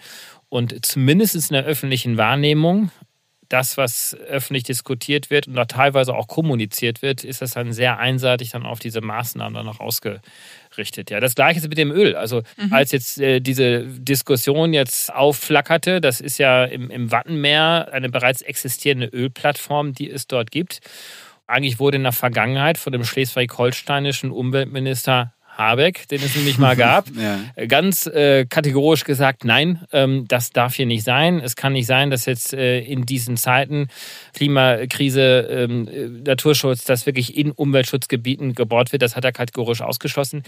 [0.49, 2.91] Und zumindest in der öffentlichen Wahrnehmung,
[3.49, 7.99] das, was öffentlich diskutiert wird und da teilweise auch kommuniziert wird, ist das dann sehr
[7.99, 11.11] einseitig dann auf diese Maßnahmen dann noch ausgerichtet.
[11.11, 12.15] Ja, das gleiche ist mit dem Öl.
[12.15, 12.73] Also mhm.
[12.73, 18.41] als jetzt äh, diese Diskussion jetzt aufflackerte, das ist ja im, im Wattenmeer eine bereits
[18.41, 20.79] existierende Ölplattform, die es dort gibt.
[21.47, 27.05] Eigentlich wurde in der Vergangenheit von dem schleswig-holsteinischen Umweltminister Habeck, den es nämlich mal gab,
[27.15, 27.65] ja.
[27.65, 31.39] ganz äh, kategorisch gesagt, nein, ähm, das darf hier nicht sein.
[31.39, 33.87] Es kann nicht sein, dass jetzt äh, in diesen Zeiten
[34.33, 39.01] Klimakrise, ähm, äh, Naturschutz, dass wirklich in Umweltschutzgebieten gebohrt wird.
[39.01, 40.43] Das hat er kategorisch ausgeschlossen.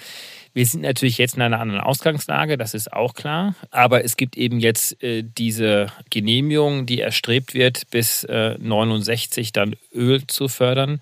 [0.53, 3.55] Wir sind natürlich jetzt in einer anderen Ausgangslage, das ist auch klar.
[3.71, 9.75] Aber es gibt eben jetzt äh, diese Genehmigung, die erstrebt wird, bis äh, 69 dann
[9.93, 10.99] Öl zu fördern.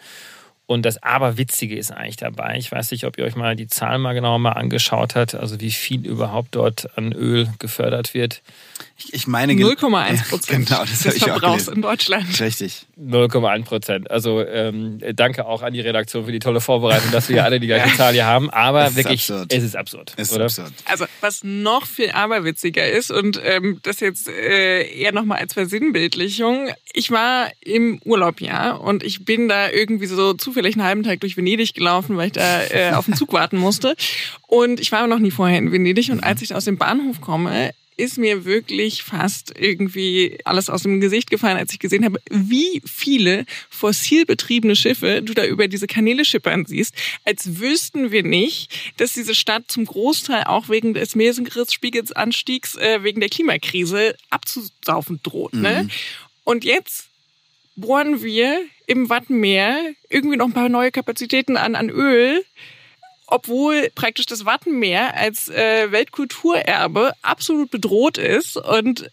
[0.68, 2.56] Und das Aberwitzige ist eigentlich dabei.
[2.58, 5.60] Ich weiß nicht, ob ihr euch mal die Zahlen mal genauer mal angeschaut habt, also
[5.62, 8.42] wie viel überhaupt dort an Öl gefördert wird.
[8.98, 12.40] Ich, ich meine 0,1 Prozent genau, das des Verbrauchs in Deutschland.
[12.40, 12.88] Richtig.
[13.00, 14.10] 0,1 Prozent.
[14.10, 17.68] Also ähm, danke auch an die Redaktion für die tolle Vorbereitung, dass wir alle die
[17.68, 18.50] gleiche Zahl hier haben.
[18.50, 19.54] Aber es wirklich, absurd.
[19.54, 20.14] es ist absurd.
[20.18, 20.46] Es ist oder?
[20.46, 20.72] absurd.
[20.86, 26.70] Also was noch viel aberwitziger ist und ähm, das jetzt äh, eher nochmal als Versinnbildlichung.
[26.94, 31.20] Ich war im Urlaub ja und ich bin da irgendwie so zufällig einen halben Tag
[31.20, 33.96] durch Venedig gelaufen, weil ich da äh, auf den Zug warten musste.
[34.48, 37.74] Und ich war noch nie vorher in Venedig und als ich aus dem Bahnhof komme,
[37.98, 42.82] ist mir wirklich fast irgendwie alles aus dem Gesicht gefallen, als ich gesehen habe, wie
[42.86, 46.94] viele fossilbetriebene Schiffe du da über diese Kanäle schippern siehst,
[47.26, 53.20] als wüssten wir nicht, dass diese Stadt zum Großteil auch wegen des Meeresspiegelsanstiegs, äh, wegen
[53.20, 55.54] der Klimakrise abzusaufen droht.
[55.54, 55.84] Ne?
[55.84, 55.90] Mhm.
[56.44, 57.08] Und jetzt
[57.76, 62.44] bohren wir im Wattenmeer irgendwie noch ein paar neue Kapazitäten an, an Öl
[63.28, 69.10] obwohl praktisch das Wattenmeer als äh, Weltkulturerbe absolut bedroht ist und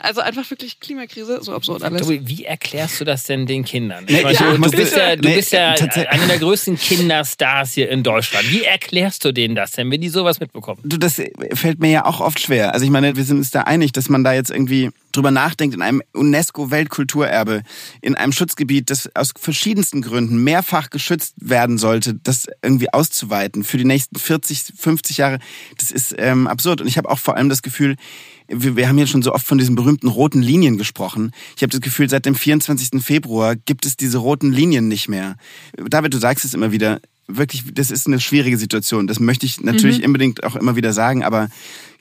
[0.00, 2.02] also einfach wirklich Klimakrise, so absurd alles.
[2.02, 4.04] Tobi, wie erklärst du das denn den Kindern?
[4.08, 8.02] Nee, ja, du, bist ja, du nee, bist ja einer der größten Kinderstars hier in
[8.02, 8.50] Deutschland.
[8.50, 10.80] Wie erklärst du denen das denn, wenn die sowas mitbekommen?
[10.84, 11.20] Du, das
[11.54, 12.72] fällt mir ja auch oft schwer.
[12.74, 15.74] Also ich meine, wir sind uns da einig, dass man da jetzt irgendwie drüber nachdenkt,
[15.74, 17.62] in einem UNESCO-Weltkulturerbe,
[18.00, 23.76] in einem Schutzgebiet, das aus verschiedensten Gründen mehrfach geschützt werden sollte, das irgendwie auszuweiten für
[23.76, 25.38] die nächsten 40, 50 Jahre,
[25.78, 26.80] das ist ähm, absurd.
[26.80, 27.96] Und ich habe auch vor allem das Gefühl,
[28.52, 31.32] wir, wir haben ja schon so oft von diesen berühmten roten Linien gesprochen.
[31.56, 33.02] Ich habe das Gefühl, seit dem 24.
[33.02, 35.36] Februar gibt es diese roten Linien nicht mehr.
[35.76, 39.06] David, du sagst es immer wieder, wirklich, das ist eine schwierige Situation.
[39.06, 40.06] Das möchte ich natürlich mhm.
[40.06, 41.48] unbedingt auch immer wieder sagen, aber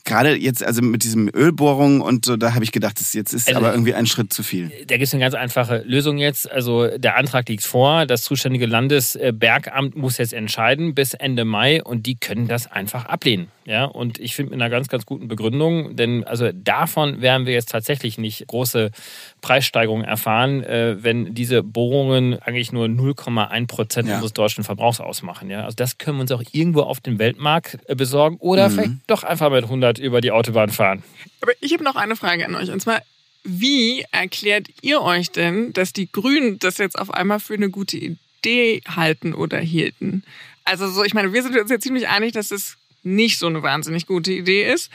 [0.03, 3.47] gerade jetzt, also mit diesem Ölbohrung und so, da habe ich gedacht, das jetzt ist
[3.47, 4.71] also, aber irgendwie ein Schritt zu viel.
[4.87, 6.51] Da gibt es eine ganz einfache Lösung jetzt.
[6.51, 12.05] Also der Antrag liegt vor, das zuständige Landesbergamt muss jetzt entscheiden bis Ende Mai und
[12.05, 13.47] die können das einfach ablehnen.
[13.71, 17.53] Ja, und ich finde mit einer ganz, ganz guten Begründung, denn also davon werden wir
[17.53, 18.91] jetzt tatsächlich nicht große
[19.39, 24.15] Preissteigerungen erfahren, äh, wenn diese Bohrungen eigentlich nur 0,1 Prozent ja.
[24.15, 25.49] unseres deutschen Verbrauchs ausmachen.
[25.49, 28.73] Ja, also das können wir uns auch irgendwo auf dem Weltmarkt äh, besorgen oder mhm.
[28.73, 31.01] vielleicht doch einfach mit 100 über die Autobahn fahren.
[31.39, 33.01] Aber ich habe noch eine Frage an euch und zwar,
[33.45, 37.95] wie erklärt ihr euch denn, dass die Grünen das jetzt auf einmal für eine gute
[37.95, 40.23] Idee halten oder hielten?
[40.65, 43.63] Also so, ich meine, wir sind uns ja ziemlich einig, dass es nicht so eine
[43.63, 44.89] wahnsinnig gute Idee ist.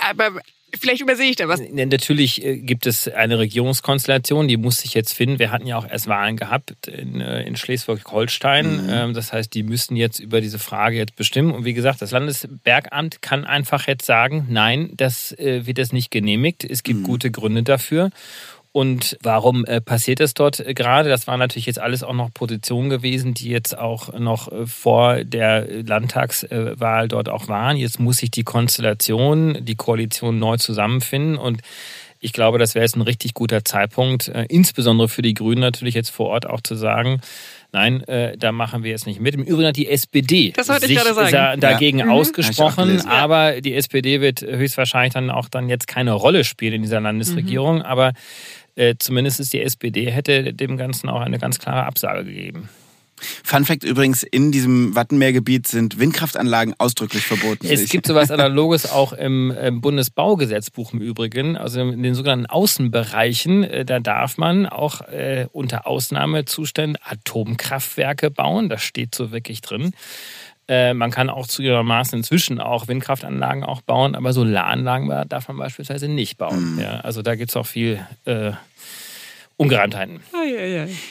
[0.00, 0.40] Aber
[0.78, 1.60] Vielleicht übersehe ich da was.
[1.70, 5.38] Natürlich äh, gibt es eine Regierungskonstellation, die muss sich jetzt finden.
[5.38, 8.84] Wir hatten ja auch erst Wahlen gehabt in, äh, in Schleswig-Holstein.
[8.84, 8.90] Mhm.
[8.90, 11.52] Ähm, das heißt, die müssen jetzt über diese Frage jetzt bestimmen.
[11.52, 16.10] Und wie gesagt, das Landesbergamt kann einfach jetzt sagen, nein, das äh, wird jetzt nicht
[16.10, 16.64] genehmigt.
[16.64, 17.04] Es gibt mhm.
[17.04, 18.10] gute Gründe dafür.
[18.76, 21.08] Und warum äh, passiert das dort äh, gerade?
[21.08, 25.24] Das waren natürlich jetzt alles auch noch Positionen gewesen, die jetzt auch noch äh, vor
[25.24, 27.78] der Landtagswahl dort auch waren.
[27.78, 31.62] Jetzt muss sich die Konstellation, die Koalition neu zusammenfinden und
[32.20, 36.08] ich glaube, das wäre jetzt ein richtig guter Zeitpunkt, insbesondere für die Grünen natürlich jetzt
[36.08, 37.20] vor Ort auch zu sagen,
[37.72, 39.34] Nein, äh, da machen wir jetzt nicht mit.
[39.34, 42.06] Im Übrigen hat die SPD sich dagegen ja.
[42.06, 42.10] Mhm.
[42.10, 43.10] ausgesprochen, ja.
[43.10, 47.76] aber die SPD wird höchstwahrscheinlich dann auch dann jetzt keine Rolle spielen in dieser Landesregierung.
[47.76, 47.82] Mhm.
[47.82, 48.12] Aber
[48.76, 52.68] äh, zumindest ist die SPD hätte dem Ganzen auch eine ganz klare Absage gegeben.
[53.18, 57.66] Fun Fact übrigens, in diesem Wattenmeergebiet sind Windkraftanlagen ausdrücklich verboten.
[57.66, 63.64] Es gibt sowas Analoges auch im, Bundesbaugesetzbuch im Übrigen, also in den sogenannten Außenbereichen.
[63.64, 68.68] Äh, da darf man auch äh, unter Ausnahmezuständen Atomkraftwerke bauen.
[68.68, 69.92] Das steht so wirklich drin.
[70.68, 76.08] Äh, man kann auch zugegebenermaßen inzwischen auch Windkraftanlagen auch bauen, aber Solaranlagen darf man beispielsweise
[76.08, 76.74] nicht bauen.
[76.74, 76.80] Mhm.
[76.80, 78.52] Ja, also da gibt es auch viel äh,
[79.58, 80.20] Ungereimtheiten.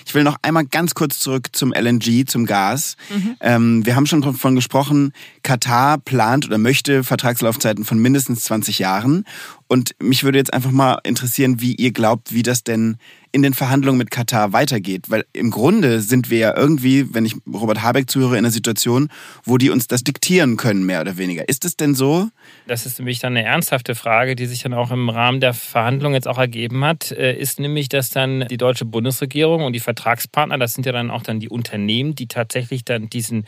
[0.05, 2.95] Ich will noch einmal ganz kurz zurück zum LNG, zum Gas.
[3.09, 3.37] Mhm.
[3.39, 9.25] Ähm, wir haben schon davon gesprochen, Katar plant oder möchte Vertragslaufzeiten von mindestens 20 Jahren.
[9.67, 12.97] Und mich würde jetzt einfach mal interessieren, wie ihr glaubt, wie das denn
[13.35, 15.09] in den Verhandlungen mit Katar weitergeht.
[15.09, 19.09] Weil im Grunde sind wir ja irgendwie, wenn ich Robert Habeck zuhöre, in einer Situation,
[19.43, 21.49] wo die uns das diktieren können, mehr oder weniger.
[21.49, 22.29] Ist es denn so?
[22.65, 26.15] Das ist nämlich dann eine ernsthafte Frage, die sich dann auch im Rahmen der Verhandlungen
[26.15, 30.57] jetzt auch ergeben hat, äh, ist nämlich, dass dann die deutsche Bundesregierung und die Vertragspartner,
[30.57, 33.47] das sind ja dann auch dann die Unternehmen, die tatsächlich dann diesen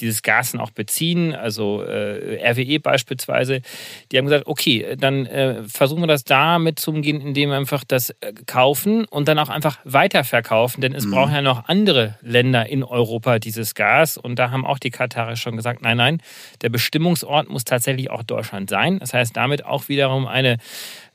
[0.00, 3.62] dieses Gas dann auch beziehen, also äh, RWE beispielsweise,
[4.10, 8.10] die haben gesagt, okay, dann äh, versuchen wir das da mitzumgehen, indem wir einfach das
[8.10, 11.12] äh, kaufen und dann auch einfach weiterverkaufen, denn es mhm.
[11.12, 15.36] brauchen ja noch andere Länder in Europa dieses Gas und da haben auch die Katarer
[15.36, 16.22] schon gesagt, nein, nein,
[16.62, 18.98] der Bestimmungsort muss tatsächlich auch Deutschland sein.
[18.98, 20.58] Das heißt damit auch wiederum eine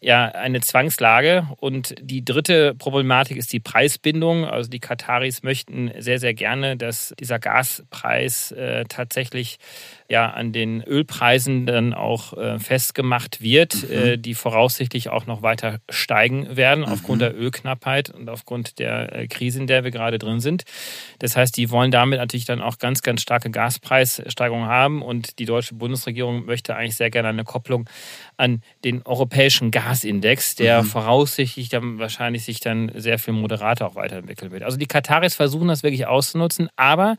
[0.01, 1.47] ja eine Zwangslage.
[1.57, 4.45] Und die dritte Problematik ist die Preisbindung.
[4.45, 9.59] Also die Kataris möchten sehr, sehr gerne, dass dieser Gaspreis äh, tatsächlich
[10.09, 13.95] ja an den Ölpreisen dann auch äh, festgemacht wird, mhm.
[13.95, 16.91] äh, die voraussichtlich auch noch weiter steigen werden mhm.
[16.91, 20.63] aufgrund der Ölknappheit und aufgrund der äh, Krise, in der wir gerade drin sind.
[21.19, 25.45] Das heißt, die wollen damit natürlich dann auch ganz, ganz starke Gaspreissteigerungen haben und die
[25.45, 27.89] deutsche Bundesregierung möchte eigentlich sehr gerne eine Kopplung
[28.35, 30.87] an den europäischen Gasindex, der mhm.
[30.87, 34.63] voraussichtlich dann wahrscheinlich sich dann sehr viel moderater auch weiterentwickeln wird.
[34.63, 37.17] Also die Kataris versuchen das wirklich auszunutzen, aber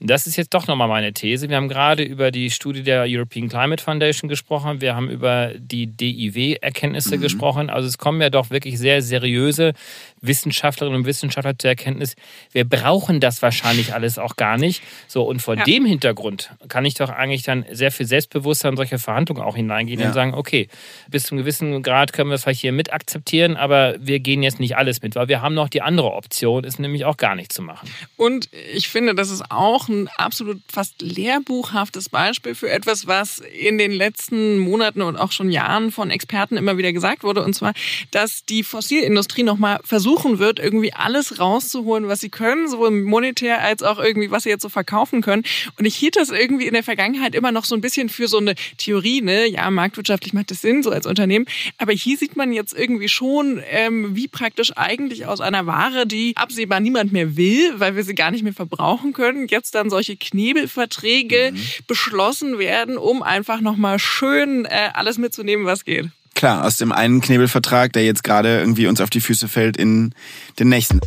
[0.00, 1.48] das ist jetzt doch nochmal meine These.
[1.48, 4.80] Wir haben gerade über die Studie der European Climate Foundation gesprochen.
[4.80, 7.20] Wir haben über die DIW-Erkenntnisse mhm.
[7.20, 7.70] gesprochen.
[7.70, 9.74] Also es kommen ja doch wirklich sehr seriöse
[10.20, 12.14] Wissenschaftlerinnen und Wissenschaftler zur Erkenntnis,
[12.52, 14.82] wir brauchen das wahrscheinlich alles auch gar nicht.
[15.08, 15.64] So, und vor ja.
[15.64, 20.00] dem Hintergrund kann ich doch eigentlich dann sehr viel selbstbewusster in solche Verhandlungen auch hineingehen
[20.00, 20.08] ja.
[20.08, 20.68] und sagen, okay,
[21.08, 24.42] bis zu einem gewissen Grad können wir es vielleicht hier mit akzeptieren, aber wir gehen
[24.42, 27.34] jetzt nicht alles mit, weil wir haben noch die andere Option, ist nämlich auch gar
[27.34, 27.88] nicht zu machen.
[28.16, 33.76] Und ich finde, das ist auch ein absolut fast lehrbuchhaftes Beispiel für etwas, was in
[33.76, 37.72] den letzten Monaten und auch schon Jahren von Experten immer wieder gesagt wurde, und zwar,
[38.10, 43.82] dass die Fossilindustrie nochmal versuchen wird, irgendwie alles rauszuholen, was sie können, sowohl monetär als
[43.82, 45.42] auch irgendwie, was sie jetzt so verkaufen können.
[45.78, 48.38] Und ich hielt das irgendwie in der Vergangenheit immer noch so ein bisschen für so
[48.38, 49.46] eine Theorie, ne?
[49.48, 51.46] Ja, marktwirtschaftlich macht das Sinn, so als Unternehmen.
[51.78, 56.36] Aber hier sieht man jetzt irgendwie schon, ähm, wie praktisch eigentlich aus einer Ware, die
[56.36, 60.16] absehbar niemand mehr will, weil wir sie gar nicht mehr verbrauchen können, jetzt dann solche
[60.16, 61.60] Knebelverträge mhm.
[61.86, 66.08] beschlossen werden, um einfach nochmal schön äh, alles mitzunehmen, was geht.
[66.34, 70.14] Klar, aus dem einen Knebelvertrag, der jetzt gerade irgendwie uns auf die Füße fällt, in
[70.58, 71.00] den nächsten.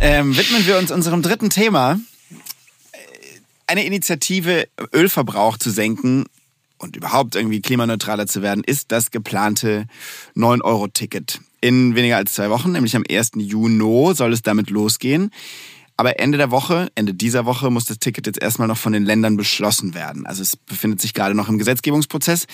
[0.00, 1.98] ähm, widmen wir uns unserem dritten Thema.
[3.66, 6.26] Eine Initiative, Ölverbrauch zu senken
[6.78, 9.86] und überhaupt irgendwie klimaneutraler zu werden, ist das geplante
[10.36, 11.40] 9-Euro-Ticket.
[11.60, 13.32] In weniger als zwei Wochen, nämlich am 1.
[13.36, 15.30] Juni, soll es damit losgehen.
[15.96, 19.04] Aber Ende der Woche, Ende dieser Woche, muss das Ticket jetzt erstmal noch von den
[19.04, 20.26] Ländern beschlossen werden.
[20.26, 22.46] Also es befindet sich gerade noch im Gesetzgebungsprozess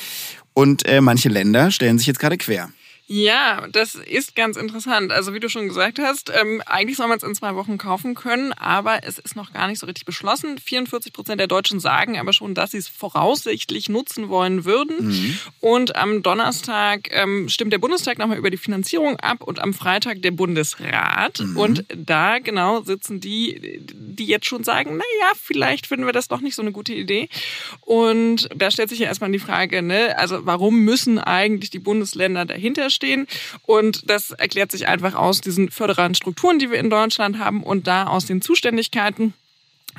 [0.55, 2.71] und äh, manche Länder stellen sich jetzt gerade quer.
[3.07, 5.13] Ja, das ist ganz interessant.
[5.13, 8.15] Also wie du schon gesagt hast, ähm, eigentlich soll man es in zwei Wochen kaufen
[8.15, 10.57] können, aber es ist noch gar nicht so richtig beschlossen.
[10.57, 15.09] 44 Prozent der Deutschen sagen aber schon, dass sie es voraussichtlich nutzen wollen würden.
[15.09, 15.39] Mhm.
[15.61, 20.23] Und am Donnerstag ähm, stimmt der Bundestag nochmal über die Finanzierung ab und am Freitag
[20.23, 21.41] der Bundesrat.
[21.41, 21.57] Mhm.
[21.59, 26.29] Und da genau sitzen die, die jetzt schon sagen, na ja, vielleicht finden wir das
[26.29, 27.29] doch nicht so eine gute Idee.
[27.83, 32.47] Und da stellt sich ja erstmal die Frage, ne, also warum müssen eigentlich die Bundesländer
[32.47, 33.27] dahinter stehen.
[33.63, 37.87] Und das erklärt sich einfach aus diesen föderalen Strukturen, die wir in Deutschland haben und
[37.87, 39.35] da aus den Zuständigkeiten.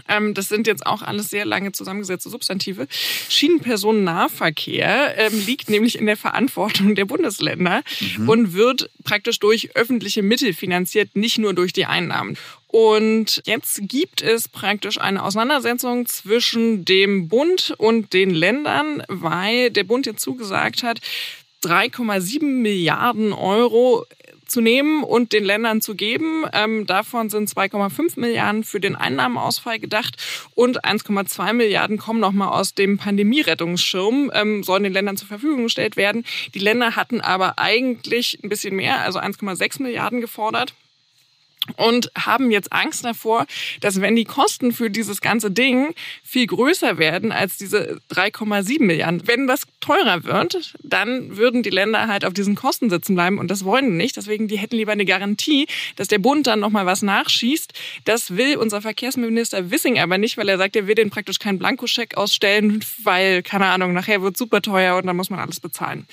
[0.07, 2.87] Ähm, das sind jetzt auch alles sehr lange zusammengesetzte Substantive.
[3.29, 7.81] Schienenpersonennahverkehr ähm, liegt nämlich in der Verantwortung der Bundesländer
[8.17, 8.29] mhm.
[8.29, 12.37] und wird praktisch durch öffentliche Mittel finanziert, nicht nur durch die Einnahmen.
[12.67, 19.85] Und jetzt gibt es praktisch eine Auseinandersetzung zwischen dem Bund und den Ländern, weil der
[19.85, 20.99] Bund jetzt zugesagt hat,
[21.65, 24.05] 3,7 Milliarden Euro
[24.45, 26.45] zu nehmen und den Ländern zu geben.
[26.53, 30.15] Ähm, davon sind 2,5 Milliarden für den Einnahmenausfall gedacht
[30.53, 35.97] und 1,2 Milliarden kommen nochmal aus dem Pandemierettungsschirm, ähm, sollen den Ländern zur Verfügung gestellt
[35.97, 36.23] werden.
[36.53, 40.73] Die Länder hatten aber eigentlich ein bisschen mehr, also 1,6 Milliarden gefordert
[41.77, 43.45] und haben jetzt Angst davor,
[43.81, 49.27] dass wenn die Kosten für dieses ganze Ding viel größer werden als diese 3,7 Milliarden,
[49.27, 53.49] wenn das teurer wird, dann würden die Länder halt auf diesen Kosten sitzen bleiben und
[53.51, 54.17] das wollen die nicht.
[54.17, 57.73] Deswegen, die hätten lieber eine Garantie, dass der Bund dann nochmal was nachschießt.
[58.05, 61.59] Das will unser Verkehrsminister Wissing aber nicht, weil er sagt, er will den praktisch keinen
[61.59, 66.07] Blankoscheck ausstellen, weil, keine Ahnung, nachher wird super teuer und dann muss man alles bezahlen.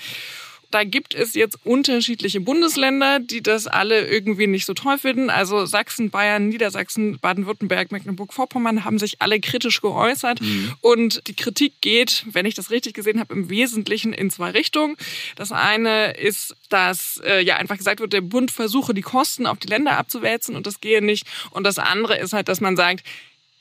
[0.73, 5.31] Da gibt es jetzt unterschiedliche Bundesländer, die das alle irgendwie nicht so toll finden.
[5.31, 10.41] Also Sachsen, Bayern, Niedersachsen, Baden-Württemberg, Mecklenburg-Vorpommern haben sich alle kritisch geäußert.
[10.41, 10.73] Mhm.
[10.81, 14.97] Und die Kritik geht, wenn ich das richtig gesehen habe, im Wesentlichen in zwei Richtungen.
[15.37, 19.59] Das eine ist, dass äh, ja einfach gesagt wird, der Bund versuche, die Kosten auf
[19.59, 21.27] die Länder abzuwälzen und das gehe nicht.
[21.51, 23.05] Und das andere ist halt, dass man sagt,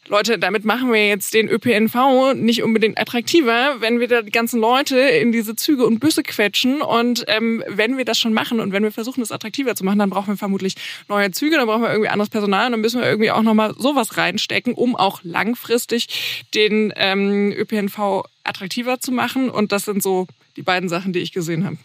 [0.07, 4.59] Leute, damit machen wir jetzt den ÖPNV nicht unbedingt attraktiver, wenn wir da die ganzen
[4.59, 6.81] Leute in diese Züge und Busse quetschen.
[6.81, 9.99] Und ähm, wenn wir das schon machen und wenn wir versuchen, das attraktiver zu machen,
[9.99, 10.75] dann brauchen wir vermutlich
[11.07, 13.75] neue Züge, dann brauchen wir irgendwie anderes Personal und dann müssen wir irgendwie auch nochmal
[13.77, 16.07] sowas reinstecken, um auch langfristig
[16.55, 19.51] den ähm, ÖPNV attraktiver zu machen.
[19.51, 21.77] Und das sind so die beiden Sachen, die ich gesehen habe.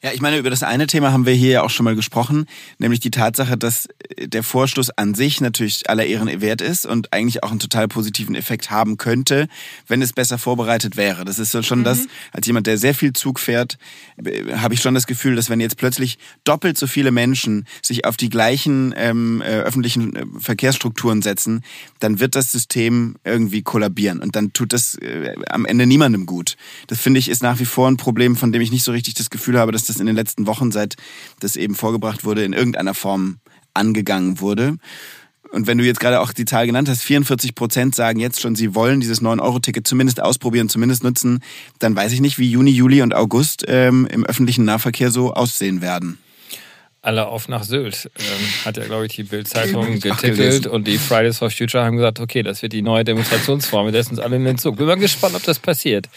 [0.00, 2.46] Ja, ich meine, über das eine Thema haben wir hier ja auch schon mal gesprochen,
[2.78, 7.42] nämlich die Tatsache, dass der Vorstoß an sich natürlich aller Ehren wert ist und eigentlich
[7.42, 9.48] auch einen total positiven Effekt haben könnte,
[9.88, 11.24] wenn es besser vorbereitet wäre.
[11.24, 11.84] Das ist schon mhm.
[11.84, 13.76] das, als jemand, der sehr viel Zug fährt,
[14.52, 18.16] habe ich schon das Gefühl, dass wenn jetzt plötzlich doppelt so viele Menschen sich auf
[18.16, 21.64] die gleichen ähm, äh, öffentlichen äh, Verkehrsstrukturen setzen,
[21.98, 26.56] dann wird das System irgendwie kollabieren und dann tut das äh, am Ende niemandem gut.
[26.86, 29.14] Das finde ich ist nach wie vor ein Problem, von dem ich nicht so richtig
[29.14, 30.96] das Gefühl habe, dass das in den letzten Wochen, seit
[31.40, 33.38] das eben vorgebracht wurde, in irgendeiner Form
[33.74, 34.78] angegangen wurde.
[35.50, 38.54] Und wenn du jetzt gerade auch die Zahl genannt hast, 44 Prozent sagen jetzt schon,
[38.54, 41.40] sie wollen dieses 9-Euro-Ticket zumindest ausprobieren, zumindest nutzen,
[41.78, 45.80] dann weiß ich nicht, wie Juni, Juli und August ähm, im öffentlichen Nahverkehr so aussehen
[45.80, 46.18] werden.
[47.00, 51.38] Alle auf nach Sylt, ähm, hat ja, glaube ich, die Bild-Zeitung getitelt und die Fridays
[51.38, 54.44] for Future haben gesagt, okay, das wird die neue Demonstrationsform, wir lassen uns alle in
[54.44, 54.76] den Zug.
[54.76, 56.08] Bin mal gespannt, ob das passiert.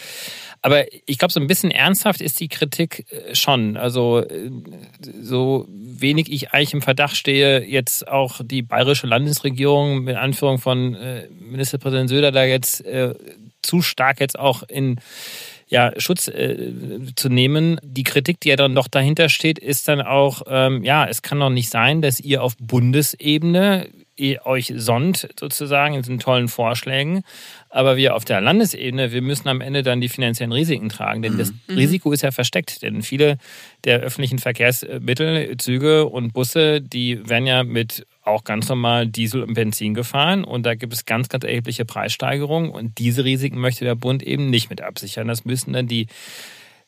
[0.62, 3.76] Aber ich glaube, so ein bisschen ernsthaft ist die Kritik äh, schon.
[3.76, 4.50] Also äh,
[5.20, 10.94] so wenig ich eigentlich im Verdacht stehe, jetzt auch die bayerische Landesregierung mit Anführung von
[10.94, 12.84] äh, Ministerpräsident Söder da jetzt
[13.62, 15.00] zu stark jetzt auch in
[15.72, 16.70] ja, Schutz äh,
[17.16, 17.80] zu nehmen.
[17.82, 21.40] Die Kritik, die ja dann doch dahinter steht, ist dann auch, ähm, ja, es kann
[21.40, 27.22] doch nicht sein, dass ihr auf Bundesebene ihr euch sonnt sozusagen in diesen tollen Vorschlägen
[27.72, 31.22] aber wir auf der Landesebene, wir müssen am Ende dann die finanziellen Risiken tragen.
[31.22, 31.38] Denn mhm.
[31.38, 32.82] das Risiko ist ja versteckt.
[32.82, 33.38] Denn viele
[33.84, 39.54] der öffentlichen Verkehrsmittel, Züge und Busse, die werden ja mit auch ganz normal Diesel und
[39.54, 40.44] Benzin gefahren.
[40.44, 42.70] Und da gibt es ganz, ganz erhebliche Preissteigerungen.
[42.70, 45.26] Und diese Risiken möchte der Bund eben nicht mit absichern.
[45.26, 46.08] Das müssen dann die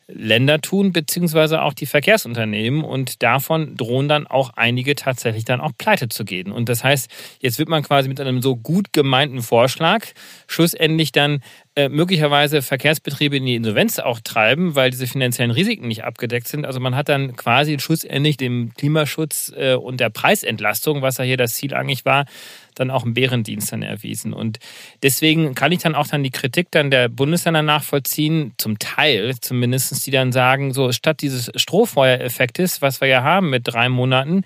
[0.07, 2.85] Länder tun, beziehungsweise auch die Verkehrsunternehmen.
[2.85, 6.53] Und davon drohen dann auch einige tatsächlich dann auch pleite zu gehen.
[6.53, 10.07] Und das heißt, jetzt wird man quasi mit einem so gut gemeinten Vorschlag
[10.47, 11.41] schlussendlich dann
[11.77, 16.67] äh, möglicherweise Verkehrsbetriebe in die Insolvenz auch treiben, weil diese finanziellen Risiken nicht abgedeckt sind.
[16.67, 21.37] Also man hat dann quasi schlussendlich dem Klimaschutz äh, und der Preisentlastung, was ja hier
[21.37, 22.27] das Ziel eigentlich war,
[22.75, 24.33] dann auch einen Bärendienst dann erwiesen.
[24.33, 24.59] Und
[25.03, 30.05] deswegen kann ich dann auch dann die Kritik dann der Bundesländer nachvollziehen, zum Teil zumindest,
[30.07, 34.43] die dann sagen, so statt dieses Strohfeuereffektes, was wir ja haben mit drei Monaten,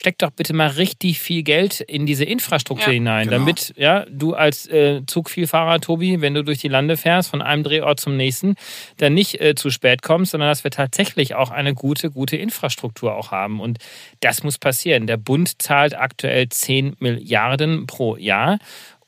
[0.00, 3.38] steckt doch bitte mal richtig viel Geld in diese Infrastruktur ja, hinein, genau.
[3.38, 7.62] damit ja du als äh, Zugvielfahrer, Tobi, wenn du durch die Lande fährst, von einem
[7.62, 8.54] Drehort zum nächsten,
[8.96, 13.14] dann nicht äh, zu spät kommst, sondern dass wir tatsächlich auch eine gute, gute Infrastruktur
[13.14, 13.60] auch haben.
[13.60, 13.78] Und
[14.20, 15.06] das muss passieren.
[15.06, 18.58] Der Bund zahlt aktuell 10 Milliarden pro Jahr.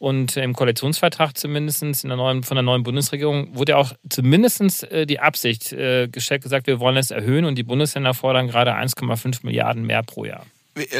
[0.02, 5.06] Und im Koalitionsvertrag zumindest in der neuen, von der neuen Bundesregierung wurde auch zumindest äh,
[5.06, 9.46] die Absicht äh, gestellt, gesagt, wir wollen es erhöhen und die Bundesländer fordern gerade 1,5
[9.46, 10.44] Milliarden mehr pro Jahr.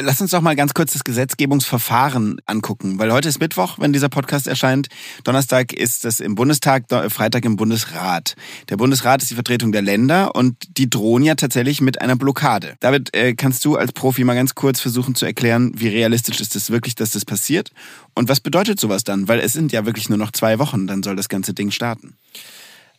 [0.01, 4.07] Lass uns doch mal ganz kurz das Gesetzgebungsverfahren angucken, weil heute ist Mittwoch, wenn dieser
[4.07, 4.87] Podcast erscheint.
[5.23, 8.35] Donnerstag ist es im Bundestag, Freitag im Bundesrat.
[8.69, 12.75] Der Bundesrat ist die Vertretung der Länder und die drohen ja tatsächlich mit einer Blockade.
[12.81, 16.55] David, äh, kannst du als Profi mal ganz kurz versuchen zu erklären, wie realistisch ist
[16.55, 17.71] es wirklich, dass das passiert?
[18.13, 19.27] Und was bedeutet sowas dann?
[19.27, 22.15] Weil es sind ja wirklich nur noch zwei Wochen, dann soll das ganze Ding starten.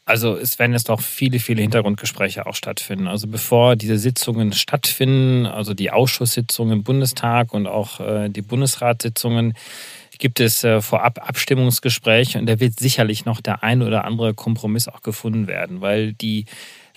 [0.06, 3.08] Also es werden jetzt noch viele, viele Hintergrundgespräche auch stattfinden.
[3.08, 9.54] Also bevor diese Sitzungen stattfinden, also die Ausschusssitzungen im Bundestag und auch äh, die Bundesratssitzungen,
[10.18, 14.88] gibt es äh, vorab Abstimmungsgespräche und da wird sicherlich noch der ein oder andere Kompromiss
[14.88, 16.46] auch gefunden werden, weil die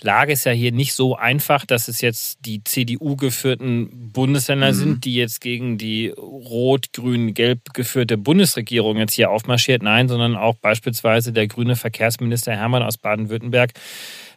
[0.01, 4.75] Lage ist ja hier nicht so einfach, dass es jetzt die CDU-geführten Bundesländer mhm.
[4.75, 9.81] sind, die jetzt gegen die rot-grün-gelb geführte Bundesregierung jetzt hier aufmarschiert.
[9.81, 13.73] Nein, sondern auch beispielsweise der grüne Verkehrsminister Hermann aus Baden-Württemberg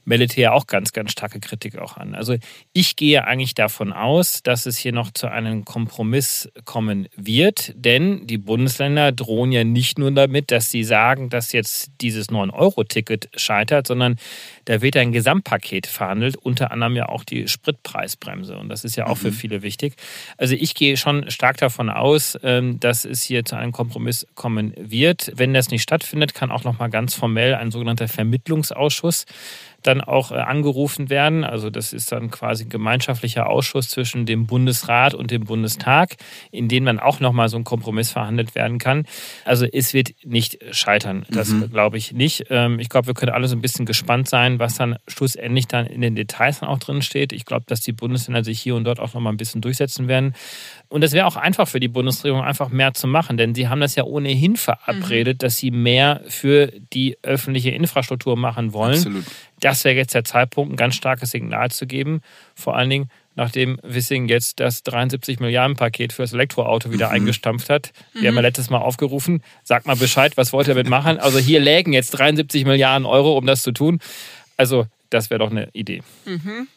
[0.05, 2.15] meldete ja auch ganz, ganz starke Kritik auch an.
[2.15, 2.37] Also
[2.73, 8.27] ich gehe eigentlich davon aus, dass es hier noch zu einem Kompromiss kommen wird, denn
[8.27, 13.87] die Bundesländer drohen ja nicht nur damit, dass sie sagen, dass jetzt dieses 9-Euro-Ticket scheitert,
[13.87, 14.17] sondern
[14.65, 18.57] da wird ein Gesamtpaket verhandelt, unter anderem ja auch die Spritpreisbremse.
[18.57, 19.21] Und das ist ja auch mhm.
[19.21, 19.95] für viele wichtig.
[20.37, 24.75] Also ich gehe schon stark davon aus, ähm, dass es hier zu einem Kompromiss kommen
[24.77, 25.33] wird.
[25.35, 29.27] Wenn das nicht stattfindet, kann auch noch mal ganz formell ein sogenannter Vermittlungsausschuss
[29.83, 31.45] dann auch äh, angerufen werden.
[31.45, 36.17] Also das ist dann quasi ein gemeinschaftlicher Ausschuss zwischen dem Bundesrat und dem Bundestag,
[36.51, 39.05] in dem dann auch nochmal so ein Kompromiss verhandelt werden kann.
[39.45, 41.71] Also es wird nicht scheitern, das mhm.
[41.71, 42.47] glaube ich nicht.
[42.51, 45.87] Ähm, ich glaube, wir können alle so ein bisschen gespannt sein, was dann schlussendlich dann
[45.87, 47.33] in den Details dann auch drin steht.
[47.33, 50.35] Ich glaube, dass die Bundesländer sich hier und dort auch nochmal ein bisschen durchsetzen werden.
[50.89, 53.81] Und es wäre auch einfach für die Bundesregierung, einfach mehr zu machen, denn sie haben
[53.81, 55.39] das ja ohnehin verabredet, mhm.
[55.39, 58.95] dass sie mehr für die öffentliche Infrastruktur machen wollen.
[58.95, 59.25] Absolut.
[59.61, 62.23] Das wäre jetzt der Zeitpunkt, ein ganz starkes Signal zu geben.
[62.55, 67.15] Vor allen Dingen, nachdem Wissing jetzt das 73 Milliarden Paket für das Elektroauto wieder mhm.
[67.15, 67.93] eingestampft hat.
[68.13, 68.27] Wir mhm.
[68.29, 71.19] haben ja letztes Mal aufgerufen, sagt mal Bescheid, was wollt ihr damit machen?
[71.19, 74.01] Also hier lägen jetzt 73 Milliarden Euro, um das zu tun.
[74.57, 76.03] Also das wäre doch eine Idee.
[76.25, 76.69] Mhm.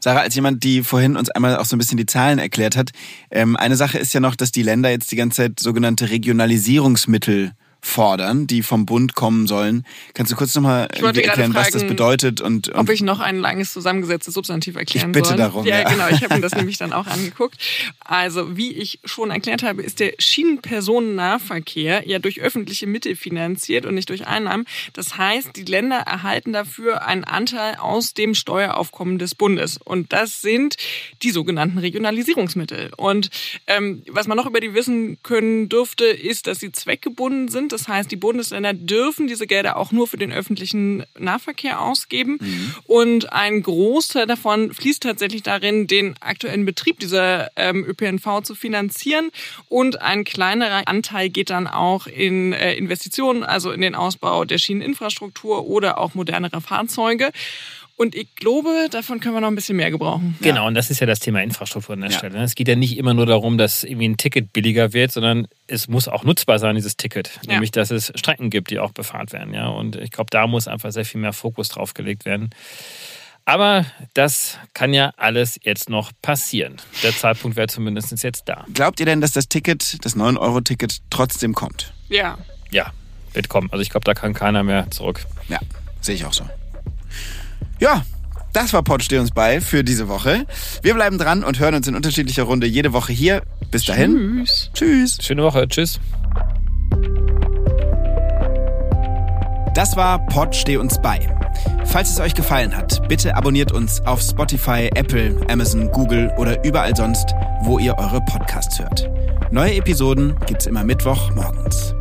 [0.00, 2.90] Sarah, als jemand, die vorhin uns einmal auch so ein bisschen die Zahlen erklärt hat,
[3.30, 7.52] ähm, eine Sache ist ja noch, dass die Länder jetzt die ganze Zeit sogenannte Regionalisierungsmittel
[7.88, 9.84] fordern, die vom Bund kommen sollen.
[10.14, 12.40] Kannst du kurz nochmal erklären, fragen, was das bedeutet?
[12.40, 15.38] Und, und, ob ich noch ein langes zusammengesetztes Substantiv erklären ich bitte soll?
[15.38, 15.66] darum.
[15.66, 15.88] Ja, ja.
[15.88, 16.08] genau.
[16.08, 17.56] Ich habe mir das nämlich dann auch angeguckt.
[18.00, 23.94] Also, wie ich schon erklärt habe, ist der Schienenpersonennahverkehr ja durch öffentliche Mittel finanziert und
[23.94, 24.66] nicht durch Einnahmen.
[24.92, 29.78] Das heißt, die Länder erhalten dafür einen Anteil aus dem Steueraufkommen des Bundes.
[29.82, 30.76] Und das sind
[31.22, 32.90] die sogenannten Regionalisierungsmittel.
[32.96, 33.30] Und
[33.66, 37.86] ähm, was man noch über die wissen können dürfte, ist, dass sie zweckgebunden sind das
[37.86, 42.38] heißt, die Bundesländer dürfen diese Gelder auch nur für den öffentlichen Nahverkehr ausgeben.
[42.40, 42.74] Mhm.
[42.84, 49.30] Und ein Großteil davon fließt tatsächlich darin, den aktuellen Betrieb dieser ähm, ÖPNV zu finanzieren.
[49.68, 54.58] Und ein kleinerer Anteil geht dann auch in äh, Investitionen, also in den Ausbau der
[54.58, 57.30] Schieneninfrastruktur oder auch modernere Fahrzeuge.
[57.98, 60.36] Und ich glaube, davon können wir noch ein bisschen mehr gebrauchen.
[60.40, 60.66] Genau, ja.
[60.68, 62.16] und das ist ja das Thema Infrastruktur an der ja.
[62.16, 62.38] Stelle.
[62.38, 62.44] Ne?
[62.44, 65.88] Es geht ja nicht immer nur darum, dass irgendwie ein Ticket billiger wird, sondern es
[65.88, 67.40] muss auch nutzbar sein, dieses Ticket.
[67.42, 67.54] Ja.
[67.54, 69.52] Nämlich, dass es Strecken gibt, die auch befahrt werden.
[69.52, 69.66] Ja?
[69.66, 72.50] Und ich glaube, da muss einfach sehr viel mehr Fokus drauf gelegt werden.
[73.44, 73.84] Aber
[74.14, 76.76] das kann ja alles jetzt noch passieren.
[77.02, 78.64] Der Zeitpunkt wäre zumindest jetzt da.
[78.74, 81.92] Glaubt ihr denn, dass das Ticket, das 9-Euro-Ticket, trotzdem kommt?
[82.08, 82.38] Ja.
[82.70, 82.92] Ja,
[83.32, 83.68] wird kommen.
[83.72, 85.26] Also ich glaube, da kann keiner mehr zurück.
[85.48, 85.58] Ja,
[86.00, 86.44] sehe ich auch so.
[87.80, 88.02] Ja,
[88.52, 90.46] das war Pod Steh uns bei für diese Woche.
[90.82, 93.42] Wir bleiben dran und hören uns in unterschiedlicher Runde jede Woche hier.
[93.70, 94.44] Bis dahin.
[94.44, 94.70] Tschüss.
[94.74, 95.18] Tschüss.
[95.22, 95.68] Schöne Woche.
[95.68, 96.00] Tschüss.
[99.74, 101.20] Das war Pod Steh uns bei.
[101.84, 106.96] Falls es euch gefallen hat, bitte abonniert uns auf Spotify, Apple, Amazon, Google oder überall
[106.96, 109.08] sonst, wo ihr eure Podcasts hört.
[109.50, 111.94] Neue Episoden gibt's immer Mittwoch morgens.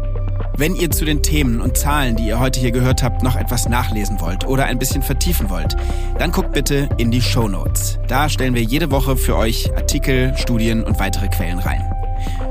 [0.57, 3.69] Wenn ihr zu den Themen und Zahlen, die ihr heute hier gehört habt, noch etwas
[3.69, 5.77] nachlesen wollt oder ein bisschen vertiefen wollt,
[6.17, 7.99] dann guckt bitte in die Show Notes.
[8.07, 11.83] Da stellen wir jede Woche für euch Artikel, Studien und weitere Quellen rein.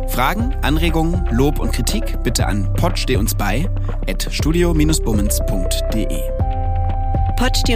[0.06, 2.68] Fragen, Anregungen, Lob und Kritik bitte an
[3.18, 3.68] uns bei
[4.08, 6.20] at studio-bummens.de.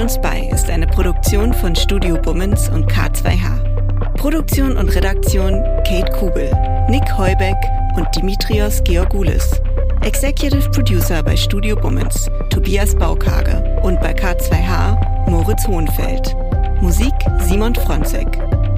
[0.01, 4.15] Uns bei ist eine Produktion von Studio Bummens und K2H.
[4.17, 5.55] Produktion und Redaktion
[5.85, 6.53] Kate Kubel,
[6.89, 7.57] Nick Heubeck
[7.97, 9.61] und Dimitrios Georgoulis.
[10.03, 16.35] Executive Producer bei Studio Bummens, Tobias Baukage und bei K2H, Moritz Hohenfeld.
[16.81, 18.27] Musik Simon Fronzek.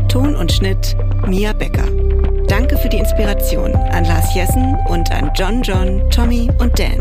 [0.08, 0.96] Ton und Schnitt
[1.28, 1.86] Mia Becker.
[2.48, 7.00] Danke für die Inspiration an Lars Jessen und an John John, Tommy und Dan.